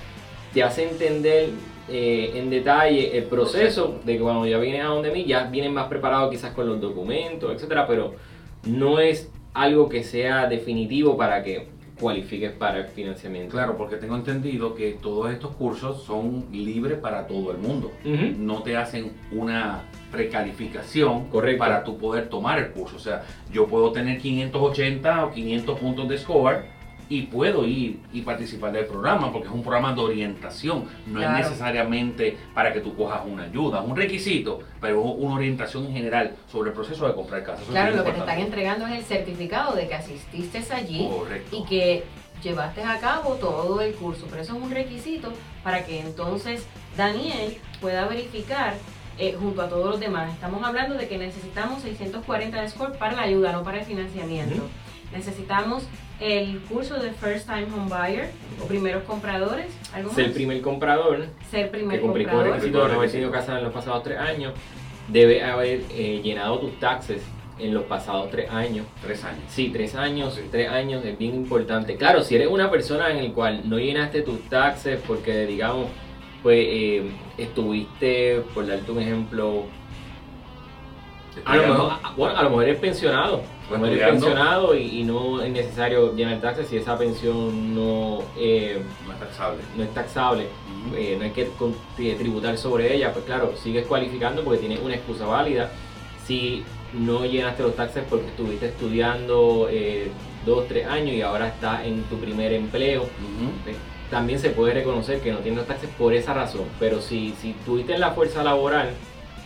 te 0.54 0.64
hace 0.64 0.90
entender 0.90 1.50
eh, 1.88 2.34
en 2.36 2.50
detalle 2.50 3.18
el 3.18 3.26
proceso 3.26 4.00
de 4.04 4.18
que 4.18 4.20
cuando 4.20 4.46
ya 4.46 4.58
vienes 4.58 4.84
a 4.84 4.88
donde 4.88 5.12
mí 5.12 5.24
ya 5.24 5.46
vienes 5.46 5.72
más 5.72 5.88
preparado 5.88 6.30
quizás 6.30 6.52
con 6.54 6.68
los 6.68 6.82
documentos, 6.82 7.54
etcétera, 7.54 7.88
pero 7.88 8.16
no 8.66 9.00
es 9.00 9.30
algo 9.54 9.88
que 9.88 10.04
sea 10.04 10.48
definitivo 10.48 11.16
para 11.16 11.42
que 11.44 11.68
cualifiques 12.00 12.52
para 12.52 12.80
el 12.80 12.88
financiamiento. 12.88 13.52
Claro, 13.52 13.78
porque 13.78 13.96
tengo 13.98 14.16
entendido 14.16 14.76
que 14.76 14.98
todos 15.02 15.32
estos 15.32 15.56
cursos 15.56 16.04
son 16.04 16.46
libres 16.52 17.00
para 17.00 17.28
todo 17.28 17.52
el 17.52 17.58
mundo. 17.58 17.92
No 18.38 18.62
te 18.64 18.78
hacen 18.78 19.14
una 19.32 19.84
precalificación 20.12 21.26
Correcto. 21.26 21.60
para 21.60 21.84
tú 21.84 21.98
poder 21.98 22.30
tomar 22.30 22.60
el 22.60 22.72
curso. 22.72 22.96
O 22.96 23.00
sea, 23.00 23.24
yo 23.52 23.68
puedo 23.68 23.92
tener 23.92 24.20
580 24.20 25.26
o 25.26 25.32
500 25.32 25.80
puntos 25.80 26.10
de 26.10 26.18
score 26.18 26.66
y 27.10 27.24
puedo 27.24 27.66
ir 27.66 28.00
y 28.12 28.22
participar 28.22 28.72
del 28.72 28.86
programa 28.86 29.32
porque 29.32 29.48
es 29.48 29.54
un 29.54 29.62
programa 29.62 29.94
de 29.94 30.02
orientación. 30.02 30.86
No 31.06 31.20
Claro. 31.20 31.38
es 31.38 31.46
necesariamente 31.46 32.38
para 32.54 32.74
que 32.74 32.80
tú 32.82 32.96
cojas 32.96 33.22
una 33.26 33.44
ayuda, 33.44 33.82
es 33.82 33.88
un 33.90 33.96
requisito, 33.96 34.60
pero 34.82 35.00
es 35.00 35.16
una 35.18 35.36
orientación 35.36 35.86
en 35.88 35.94
general 35.94 36.36
sobre 36.52 36.70
el 36.72 36.76
proceso 36.76 37.08
de 37.08 37.14
comprar 37.14 37.44
casa. 37.44 37.62
Eso 37.62 37.64
es 37.64 37.70
Claro, 37.70 37.96
lo 37.96 38.04
que 38.04 38.12
te 38.12 38.20
están 38.20 38.40
entregando 38.40 38.88
es 38.88 38.94
el 39.00 39.04
certificado 39.06 39.76
de 39.76 39.88
que 39.88 39.96
asististe 39.96 40.64
allí 40.74 41.08
Correcto. 41.08 41.56
y 41.58 41.64
que 41.66 42.04
llevaste 42.44 42.84
a 42.84 43.00
cabo 43.00 43.36
todo 43.36 43.82
el 43.82 43.94
curso, 43.96 44.28
pero 44.30 44.42
eso 44.42 44.56
es 44.56 44.62
un 44.62 44.70
requisito 44.72 45.32
para 45.64 45.86
que 45.86 46.02
entonces 46.02 46.68
Daniel 46.96 47.58
pueda 47.82 48.06
verificar 48.08 48.74
eh, 49.18 49.36
junto 49.40 49.62
a 49.64 49.70
todos 49.70 49.90
los 49.92 50.00
demás. 50.00 50.32
Estamos 50.34 50.64
hablando 50.64 50.96
de 50.96 51.08
que 51.08 51.18
necesitamos 51.18 51.82
640 51.82 52.62
de 52.62 52.70
score 52.70 52.98
para 52.98 53.14
la 53.16 53.24
ayuda, 53.24 53.52
no 53.52 53.64
para 53.64 53.80
el 53.80 53.86
financiamiento. 53.86 54.62
Necesitamos 55.12 55.88
el 56.20 56.60
curso 56.62 56.96
de 57.00 57.12
First 57.12 57.46
Time 57.48 57.68
Home 57.76 57.90
Buyer 57.90 58.32
o 58.64 58.66
primeros 58.68 59.04
compradores, 59.04 59.68
algo 59.94 60.12
Ser 60.14 60.26
más? 60.28 60.34
primer 60.34 60.62
comprador 60.62 61.28
Ser 61.52 61.70
primer 61.70 61.98
que 62.00 62.02
cumple 62.02 62.24
con 62.24 62.32
el 62.32 62.36
comprador. 62.38 62.56
requisito 62.56 62.82
de 62.84 62.88
no 62.94 63.00
haber 63.00 63.12
tenido 63.12 63.32
casa 63.32 63.58
en 63.58 63.64
los 63.66 63.74
pasados 63.74 64.04
tres 64.04 64.18
años, 64.18 64.54
debe 65.10 65.44
haber 65.44 65.82
eh, 65.92 66.22
llenado 66.24 66.60
tus 66.60 66.80
taxes 66.80 67.22
en 67.60 67.74
los 67.74 67.84
pasados 67.86 68.30
tres 68.30 68.50
años. 68.52 68.86
Tres 69.02 69.24
años. 69.24 69.42
Sí, 69.48 69.70
tres 69.74 69.96
años, 69.96 70.36
Sí. 70.36 70.42
tres 70.52 70.70
años 70.70 71.04
es 71.06 71.18
bien 71.18 71.34
importante. 71.36 71.96
Claro, 71.96 72.24
si 72.24 72.36
eres 72.36 72.48
una 72.50 72.70
persona 72.70 73.10
en 73.12 73.18
el 73.18 73.34
cual 73.34 73.62
no 73.70 73.80
llenaste 73.80 74.22
tus 74.22 74.42
taxes 74.50 75.00
porque, 75.08 75.46
digamos, 75.48 75.88
pues 76.44 76.60
eh, 76.70 77.12
estuviste, 77.38 78.42
por 78.54 78.68
darte 78.68 78.92
un 78.92 79.00
ejemplo, 79.02 79.64
a 81.46 81.56
lo, 81.56 81.68
mejor, 81.68 81.92
a- 82.04 82.14
bueno, 82.16 82.38
a 82.38 82.44
lo 82.44 82.50
mejor 82.50 82.64
eres 82.66 82.80
pensionado, 82.80 83.42
a 83.70 83.72
lo 83.74 83.78
mejor 83.80 83.88
eres 83.90 84.02
Estudiando. 84.02 84.26
pensionado 84.26 84.76
y, 84.76 85.00
y 85.00 85.04
no 85.04 85.42
es 85.42 85.52
necesario 85.52 86.14
llenar 86.16 86.40
taxes 86.42 86.68
si 86.68 86.78
esa 86.78 86.98
pensión 86.98 87.74
no, 87.76 88.20
eh, 88.38 88.82
No 89.06 89.14
es 89.14 89.20
taxable. 89.20 89.62
no 89.76 89.84
es 89.84 89.94
taxable. 89.94 90.48
Eh, 90.96 91.16
no 91.18 91.26
hay 91.26 91.32
que 91.32 91.48
con- 91.58 91.76
eh, 92.00 92.16
tributar 92.18 92.58
sobre 92.58 92.96
ella, 92.96 93.12
pues 93.14 93.26
claro, 93.26 93.54
sigues 93.62 93.86
cualificando 93.88 94.44
porque 94.44 94.60
tienes 94.60 94.80
una 94.82 94.96
excusa 94.96 95.26
válida. 95.26 95.72
Si 96.26 96.64
no 96.94 97.26
llenaste 97.26 97.64
los 97.64 97.76
taxes 97.76 98.04
porque 98.10 98.28
estuviste 98.28 98.68
estudiando 98.68 99.68
eh, 99.70 100.10
dos, 100.46 100.68
tres 100.68 100.88
años 100.88 101.14
y 101.16 101.22
ahora 101.22 101.50
estás 101.50 101.86
en 101.86 102.04
tu 102.04 102.18
primer 102.18 102.54
empleo, 102.54 103.06
también 104.10 104.40
se 104.40 104.50
puede 104.52 104.74
reconocer 104.74 105.20
que 105.20 105.32
no 105.34 105.40
tienes 105.40 105.58
los 105.60 105.68
taxes 105.68 105.90
por 105.98 106.14
esa 106.14 106.34
razón. 106.34 106.64
Pero 106.80 107.02
si, 107.02 107.34
si 107.42 107.52
estuviste 107.52 107.94
en 107.94 108.00
la 108.00 108.12
fuerza 108.12 108.44
laboral, 108.44 108.92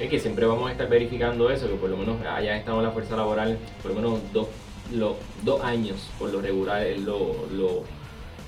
es 0.04 0.10
que 0.10 0.20
siempre 0.20 0.46
vamos 0.46 0.68
a 0.70 0.72
estar 0.72 0.90
verificando 0.90 1.50
eso, 1.50 1.68
que 1.68 1.76
por 1.76 1.90
lo 1.90 1.98
menos 1.98 2.18
hayas 2.26 2.58
estado 2.60 2.78
en 2.80 2.84
la 2.86 2.92
fuerza 2.92 3.16
laboral 3.16 3.58
por 3.82 3.92
lo 3.92 3.96
menos 4.02 4.20
dos, 4.34 4.48
lo- 4.94 5.16
dos 5.44 5.64
años, 5.64 6.10
por 6.18 6.30
lo 6.32 6.42
regular 6.42 6.86
es 6.86 7.00
lo, 7.02 7.36
lo- 7.52 7.84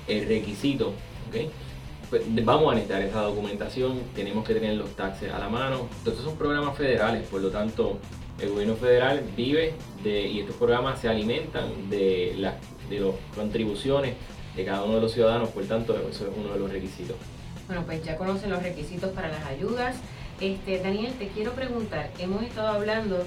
el 0.08 0.26
requisito. 0.28 0.88
¿ok? 1.28 1.50
Pues, 2.10 2.22
vamos 2.44 2.70
a 2.70 2.74
necesitar 2.74 3.02
esa 3.02 3.22
documentación, 3.22 4.00
tenemos 4.14 4.46
que 4.46 4.54
tener 4.54 4.74
los 4.74 4.90
taxes 4.90 5.32
a 5.32 5.38
la 5.38 5.48
mano. 5.48 5.88
Entonces 5.98 6.22
son 6.24 6.36
programas 6.36 6.76
federales, 6.76 7.26
por 7.28 7.40
lo 7.40 7.48
tanto 7.50 7.98
el 8.40 8.50
gobierno 8.50 8.74
federal 8.76 9.22
vive 9.36 9.74
de, 10.02 10.26
y 10.28 10.40
estos 10.40 10.56
programas 10.56 11.00
se 11.00 11.08
alimentan 11.08 11.88
de 11.88 12.34
las 12.36 12.54
de 12.90 13.00
las 13.00 13.14
contribuciones 13.34 14.14
de 14.54 14.64
cada 14.64 14.84
uno 14.84 14.96
de 14.96 15.00
los 15.00 15.12
ciudadanos, 15.12 15.48
por 15.48 15.64
tanto 15.64 15.96
eso 16.10 16.24
es 16.26 16.30
uno 16.36 16.52
de 16.52 16.58
los 16.60 16.70
requisitos. 16.70 17.16
Bueno, 17.66 17.82
pues 17.86 18.04
ya 18.04 18.16
conocen 18.18 18.50
los 18.50 18.62
requisitos 18.62 19.10
para 19.12 19.28
las 19.28 19.44
ayudas. 19.46 19.96
Este, 20.40 20.80
Daniel, 20.80 21.12
te 21.18 21.28
quiero 21.28 21.52
preguntar, 21.52 22.10
hemos 22.18 22.42
estado 22.42 22.68
hablando 22.68 23.24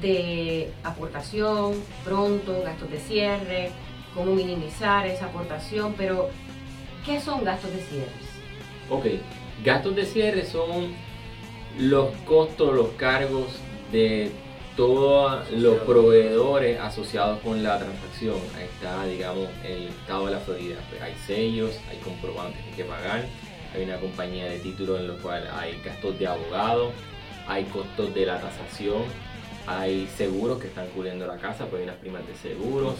de 0.00 0.72
aportación, 0.84 1.74
pronto, 2.04 2.62
gastos 2.62 2.90
de 2.90 2.98
cierre, 2.98 3.70
cómo 4.14 4.34
minimizar 4.34 5.06
esa 5.06 5.26
aportación, 5.26 5.94
pero 5.96 6.30
¿qué 7.04 7.20
son 7.20 7.44
gastos 7.44 7.72
de 7.72 7.80
cierre? 7.80 8.12
Ok, 8.88 9.06
gastos 9.64 9.96
de 9.96 10.06
cierre 10.06 10.46
son 10.46 10.94
los 11.78 12.10
costos, 12.26 12.74
los 12.74 12.88
cargos 12.90 13.46
de 13.92 14.32
todos 14.76 15.50
los 15.52 15.78
proveedores 15.80 16.78
asociados 16.80 17.40
con 17.40 17.62
la 17.62 17.78
transacción. 17.78 18.36
Ahí 18.56 18.64
está, 18.64 19.04
digamos, 19.06 19.48
el 19.64 19.88
estado 19.88 20.26
de 20.26 20.32
la 20.32 20.40
Florida. 20.40 20.76
Pues 20.90 21.00
hay 21.00 21.14
sellos, 21.26 21.78
hay 21.90 21.96
comprobantes 21.98 22.62
que 22.62 22.70
hay 22.70 22.76
que 22.76 22.84
pagar, 22.84 23.24
hay 23.76 23.84
una 23.84 23.98
compañía 23.98 24.46
de 24.46 24.58
títulos 24.58 25.00
en 25.00 25.08
lo 25.08 25.16
cual 25.18 25.48
hay 25.54 25.80
gastos 25.84 26.18
de 26.18 26.26
abogado, 26.26 26.92
hay 27.46 27.64
costos 27.64 28.14
de 28.14 28.26
la 28.26 28.40
tasación, 28.40 29.02
hay 29.66 30.08
seguros 30.16 30.60
que 30.60 30.68
están 30.68 30.86
cubriendo 30.88 31.26
la 31.26 31.36
casa, 31.36 31.66
pues 31.66 31.80
hay 31.80 31.88
unas 31.88 31.96
primas 31.98 32.22
de 32.26 32.34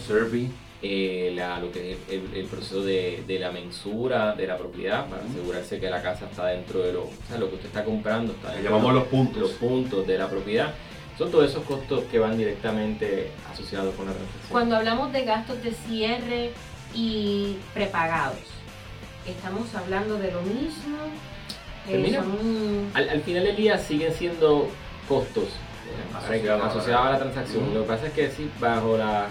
survey. 0.05 0.49
eh, 0.83 1.31
la- 1.35 1.59
lo 1.59 1.71
que 1.71 1.93
es 1.93 1.97
el, 2.07 2.29
el 2.35 2.45
proceso 2.45 2.83
de, 2.83 3.23
de 3.25 3.39
la 3.39 3.49
mensura 3.51 4.35
de 4.35 4.45
la 4.45 4.57
propiedad 4.59 5.07
para 5.09 5.23
asegurarse 5.23 5.79
que 5.79 5.89
la 5.89 6.03
casa 6.03 6.25
está 6.29 6.45
dentro 6.47 6.81
de 6.81 6.93
lo, 6.93 7.05
o 7.05 7.11
sea, 7.27 7.39
lo 7.39 7.49
que 7.49 7.55
usted 7.55 7.67
está 7.69 7.83
comprando 7.83 8.33
está 8.33 8.49
Le 8.49 8.57
dentro 8.57 8.71
llamamos 8.77 8.93
de 8.93 8.99
los 8.99 9.07
puntos. 9.09 9.41
los 9.41 9.51
puntos 9.53 10.05
de 10.05 10.17
la 10.19 10.29
propiedad. 10.29 10.73
Son 11.17 11.31
todos 11.31 11.49
esos 11.49 11.63
costos 11.63 12.03
que 12.11 12.19
van 12.19 12.37
directamente 12.37 13.31
asociados 13.51 13.95
con 13.95 14.05
la 14.05 14.11
transacción. 14.13 14.51
Cuando 14.51 14.75
hablamos 14.75 15.11
de 15.13 15.23
gastos 15.25 15.63
de 15.63 15.71
cierre 15.71 16.51
y 16.93 17.57
prepagados, 17.73 18.37
estamos 19.27 19.73
hablando 19.75 20.17
de 20.17 20.31
lo 20.31 20.41
mismo. 20.41 20.97
Mira, 21.87 22.23
al, 22.93 23.09
al, 23.09 23.21
final 23.21 23.45
del 23.45 23.55
día 23.55 23.77
siguen 23.77 24.13
siendo 24.13 24.67
costos 25.07 25.45
asociados, 26.15 26.63
asociados 26.63 27.05
a 27.05 27.11
la 27.11 27.19
transacción. 27.19 27.73
Lo 27.73 27.81
que 27.81 27.87
pasa 27.87 28.07
es 28.07 28.13
que 28.13 28.29
sí, 28.29 28.51
bajo 28.59 28.97
la 28.97 29.27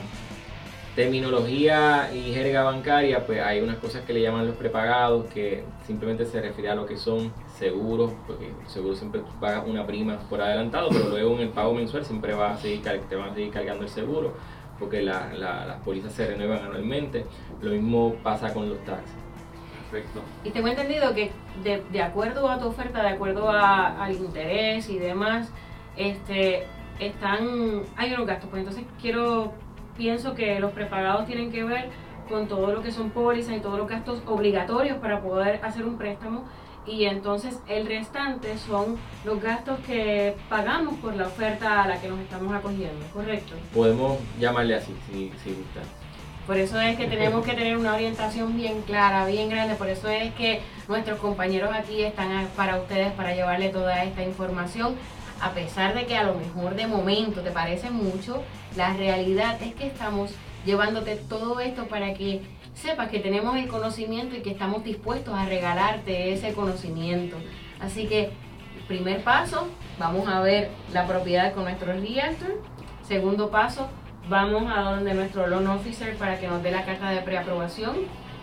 terminología 0.94 2.11
y 2.14 2.32
jerga 2.32 2.62
bancaria, 2.62 3.26
pues 3.26 3.40
hay 3.42 3.61
unas 3.61 3.76
cosas 3.76 4.02
que 4.06 4.14
le 4.14 4.22
llaman 4.22 4.46
los 4.46 4.56
prepagados, 4.56 5.26
que 5.26 5.62
simplemente 5.87 6.24
se 6.24 6.40
refiere 6.40 6.70
a 6.70 6.74
lo 6.74 6.87
que 6.87 6.96
son 6.96 7.32
seguros, 7.59 8.12
porque 8.26 8.46
el 8.46 8.68
seguro 8.68 8.96
siempre 8.96 9.20
pagas 9.38 9.64
una 9.66 9.87
prima 9.87 10.18
por 10.30 10.40
adelantado, 10.40 10.88
pero 10.88 11.11
luego 11.11 11.35
en 11.35 11.40
el 11.42 11.48
pago 11.50 11.74
mensual 11.74 12.04
siempre 12.04 12.32
va 12.32 12.54
a 12.54 12.56
seguir, 12.56 12.82
te 12.82 13.14
van 13.14 13.30
a 13.30 13.35
seguir 13.35 13.50
cargando 13.50 13.85
el 13.85 13.90
seguro, 13.90 14.32
porque 14.78 15.02
la, 15.02 15.35
las 15.35 15.80
pólizas 15.82 16.14
se 16.14 16.26
renuevan 16.26 16.64
anualmente. 16.64 17.26
Lo 17.61 17.70
mismo 17.70 18.14
pasa 18.22 18.54
con 18.54 18.70
los 18.70 18.82
taxes. 18.85 19.25
Perfecto. 19.90 20.22
Y 20.44 20.51
tengo 20.51 20.68
entendido 20.68 21.14
que 21.14 21.31
de, 21.62 21.83
de 21.90 22.03
acuerdo 22.03 22.49
a 22.49 22.59
tu 22.59 22.66
oferta, 22.66 23.03
de 23.03 23.09
acuerdo 23.09 23.51
a, 23.51 24.03
al 24.05 24.14
interés 24.14 24.88
y 24.88 24.99
demás, 24.99 25.51
este, 25.96 26.66
están, 26.99 27.83
hay 27.96 28.12
unos 28.12 28.27
gastos. 28.27 28.51
Pues 28.51 28.61
entonces 28.61 28.85
quiero 29.01 29.53
pienso 29.96 30.35
que 30.35 30.61
los 30.61 30.72
prepagados 30.72 31.27
tienen 31.27 31.51
que 31.51 31.64
ver 31.64 31.88
con 32.29 32.49
todo 32.49 32.72
lo 32.72 32.83
que 32.83 32.92
son 32.92 33.11
pólizas 33.11 33.57
y 33.57 33.61
todos 33.61 33.79
los 33.79 33.88
gastos 33.88 34.22
obligatorios 34.27 34.99
para 34.99 35.20
poder 35.22 35.64
hacer 35.64 35.85
un 35.85 35.96
préstamo 35.96 36.44
y 36.87 37.05
entonces 37.07 37.59
el 37.68 37.87
restante 37.87 38.59
son 38.59 38.96
los 39.25 39.42
gastos 39.42 39.79
que 39.81 40.37
pagamos 40.49 40.94
por 40.99 41.14
la 41.16 41.27
oferta 41.27 41.83
a 41.83 41.88
la 41.88 42.01
que 42.01 42.09
nos 42.09 42.20
estamos 42.20 42.55
acogiendo, 42.55 43.05
¿correcto? 43.12 43.55
Podemos 43.75 44.18
llamarle 44.38 44.77
así, 44.77 44.94
si, 45.07 45.33
si 45.42 45.51
gusta. 45.51 45.81
Por 46.46 46.59
eso 46.59 46.80
es 46.80 46.96
que 46.96 47.06
tenemos 47.06 47.44
que 47.44 47.54
tener 47.54 47.76
una 47.76 47.94
orientación 47.94 48.56
bien 48.56 48.82
clara, 48.82 49.26
bien 49.26 49.48
grande, 49.48 49.74
por 49.74 49.88
eso 49.88 50.09
es 50.09 50.32
que 50.35 50.61
nuestros 50.88 51.18
compañeros 51.18 51.70
aquí 51.74 52.02
están 52.02 52.48
para 52.56 52.78
ustedes, 52.78 53.12
para 53.12 53.35
llevarle 53.35 53.70
toda 53.70 54.04
esta 54.04 54.22
información 54.22 54.94
a 55.40 55.50
pesar 55.50 55.94
de 55.94 56.06
que 56.06 56.16
a 56.16 56.24
lo 56.24 56.35
mejor 56.35 56.74
de 56.76 56.87
momento 56.87 57.42
te 57.42 57.50
parece 57.50 57.90
mucho, 57.90 58.42
la 58.76 58.92
realidad 58.94 59.61
es 59.62 59.74
que 59.74 59.87
estamos 59.87 60.30
llevándote 60.64 61.16
todo 61.16 61.61
esto 61.61 61.87
para 61.87 62.14
que 62.14 62.42
sepas 62.74 63.09
que 63.09 63.20
tenemos 63.20 63.56
el 63.56 63.68
conocimiento 63.68 64.37
y 64.37 64.40
que 64.40 64.50
estamos 64.50 64.85
dispuestos 64.85 65.35
a 65.35 65.46
regalarte 65.46 66.32
ese 66.32 66.52
conocimiento. 66.52 67.37
Así 67.80 68.06
que, 68.06 68.30
primer 68.88 69.22
paso, 69.22 69.68
vamos 69.98 70.28
a 70.28 70.40
ver 70.40 70.70
la 70.92 71.06
propiedad 71.06 71.52
con 71.52 71.64
nuestro 71.64 71.92
realtor. 71.92 72.62
Segundo 73.06 73.50
paso, 73.50 73.88
vamos 74.28 74.72
a 74.74 74.80
donde 74.80 75.14
nuestro 75.14 75.46
loan 75.46 75.66
officer 75.66 76.16
para 76.16 76.38
que 76.38 76.48
nos 76.48 76.62
dé 76.62 76.70
la 76.70 76.84
carta 76.84 77.10
de 77.10 77.20
preaprobación. 77.22 77.96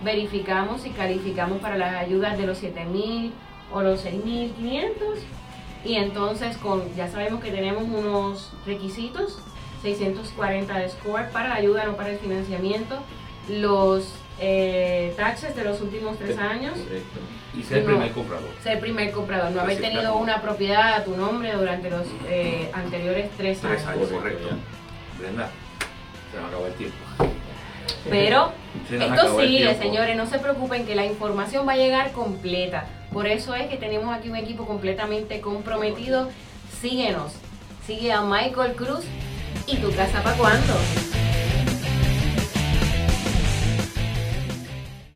Verificamos 0.03 0.85
y 0.85 0.89
calificamos 0.91 1.59
para 1.59 1.77
las 1.77 1.95
ayudas 1.95 2.37
de 2.37 2.45
los 2.45 2.61
7.000 2.61 3.31
o 3.71 3.81
los 3.81 4.05
6.500 4.05 4.93
y 5.85 5.95
entonces 5.95 6.57
con, 6.57 6.93
ya 6.95 7.09
sabemos 7.09 7.43
que 7.43 7.51
tenemos 7.51 7.83
unos 7.83 8.51
requisitos, 8.65 9.39
640 9.81 10.77
de 10.77 10.89
score 10.89 11.29
para 11.31 11.49
la 11.49 11.55
ayuda, 11.55 11.85
no 11.85 11.95
para 11.95 12.11
el 12.11 12.19
financiamiento, 12.19 12.99
los 13.49 14.13
eh, 14.39 15.13
taxes 15.17 15.55
de 15.55 15.63
los 15.65 15.81
últimos 15.81 16.17
tres 16.17 16.37
años. 16.37 16.77
Y 17.57 17.63
ser 17.63 17.83
primer 17.83 18.11
comprador. 18.11 18.49
Ser 18.63 18.79
primer 18.79 19.11
comprador, 19.11 19.51
no 19.51 19.61
haber 19.61 19.79
tenido 19.79 20.15
una 20.15 20.41
propiedad 20.41 20.93
a 20.93 21.03
tu 21.03 21.17
nombre 21.17 21.51
durante 21.51 21.89
los 21.89 22.07
eh, 22.27 22.69
anteriores 22.73 23.29
tres, 23.37 23.59
tres 23.59 23.85
años. 23.85 24.09
correcto. 24.09 24.49
Brenda, 25.19 25.51
se 26.33 26.39
me 26.39 26.47
acabó 26.47 26.65
el 26.65 26.73
tiempo. 26.73 26.97
Pero 28.09 28.51
esto 28.89 29.39
sigue, 29.39 29.75
señores, 29.77 30.17
no 30.17 30.25
se 30.25 30.39
preocupen 30.39 30.85
que 30.85 30.95
la 30.95 31.05
información 31.05 31.67
va 31.67 31.73
a 31.73 31.77
llegar 31.77 32.11
completa. 32.11 32.85
Por 33.11 33.27
eso 33.27 33.53
es 33.55 33.67
que 33.67 33.77
tenemos 33.77 34.13
aquí 34.13 34.29
un 34.29 34.35
equipo 34.35 34.65
completamente 34.65 35.39
comprometido. 35.41 36.29
Síguenos, 36.81 37.33
sigue 37.85 38.11
a 38.11 38.21
Michael 38.21 38.73
Cruz 38.73 39.05
y 39.67 39.77
tu 39.77 39.93
casa 39.95 40.21
para 40.23 40.35
cuándo. 40.35 40.73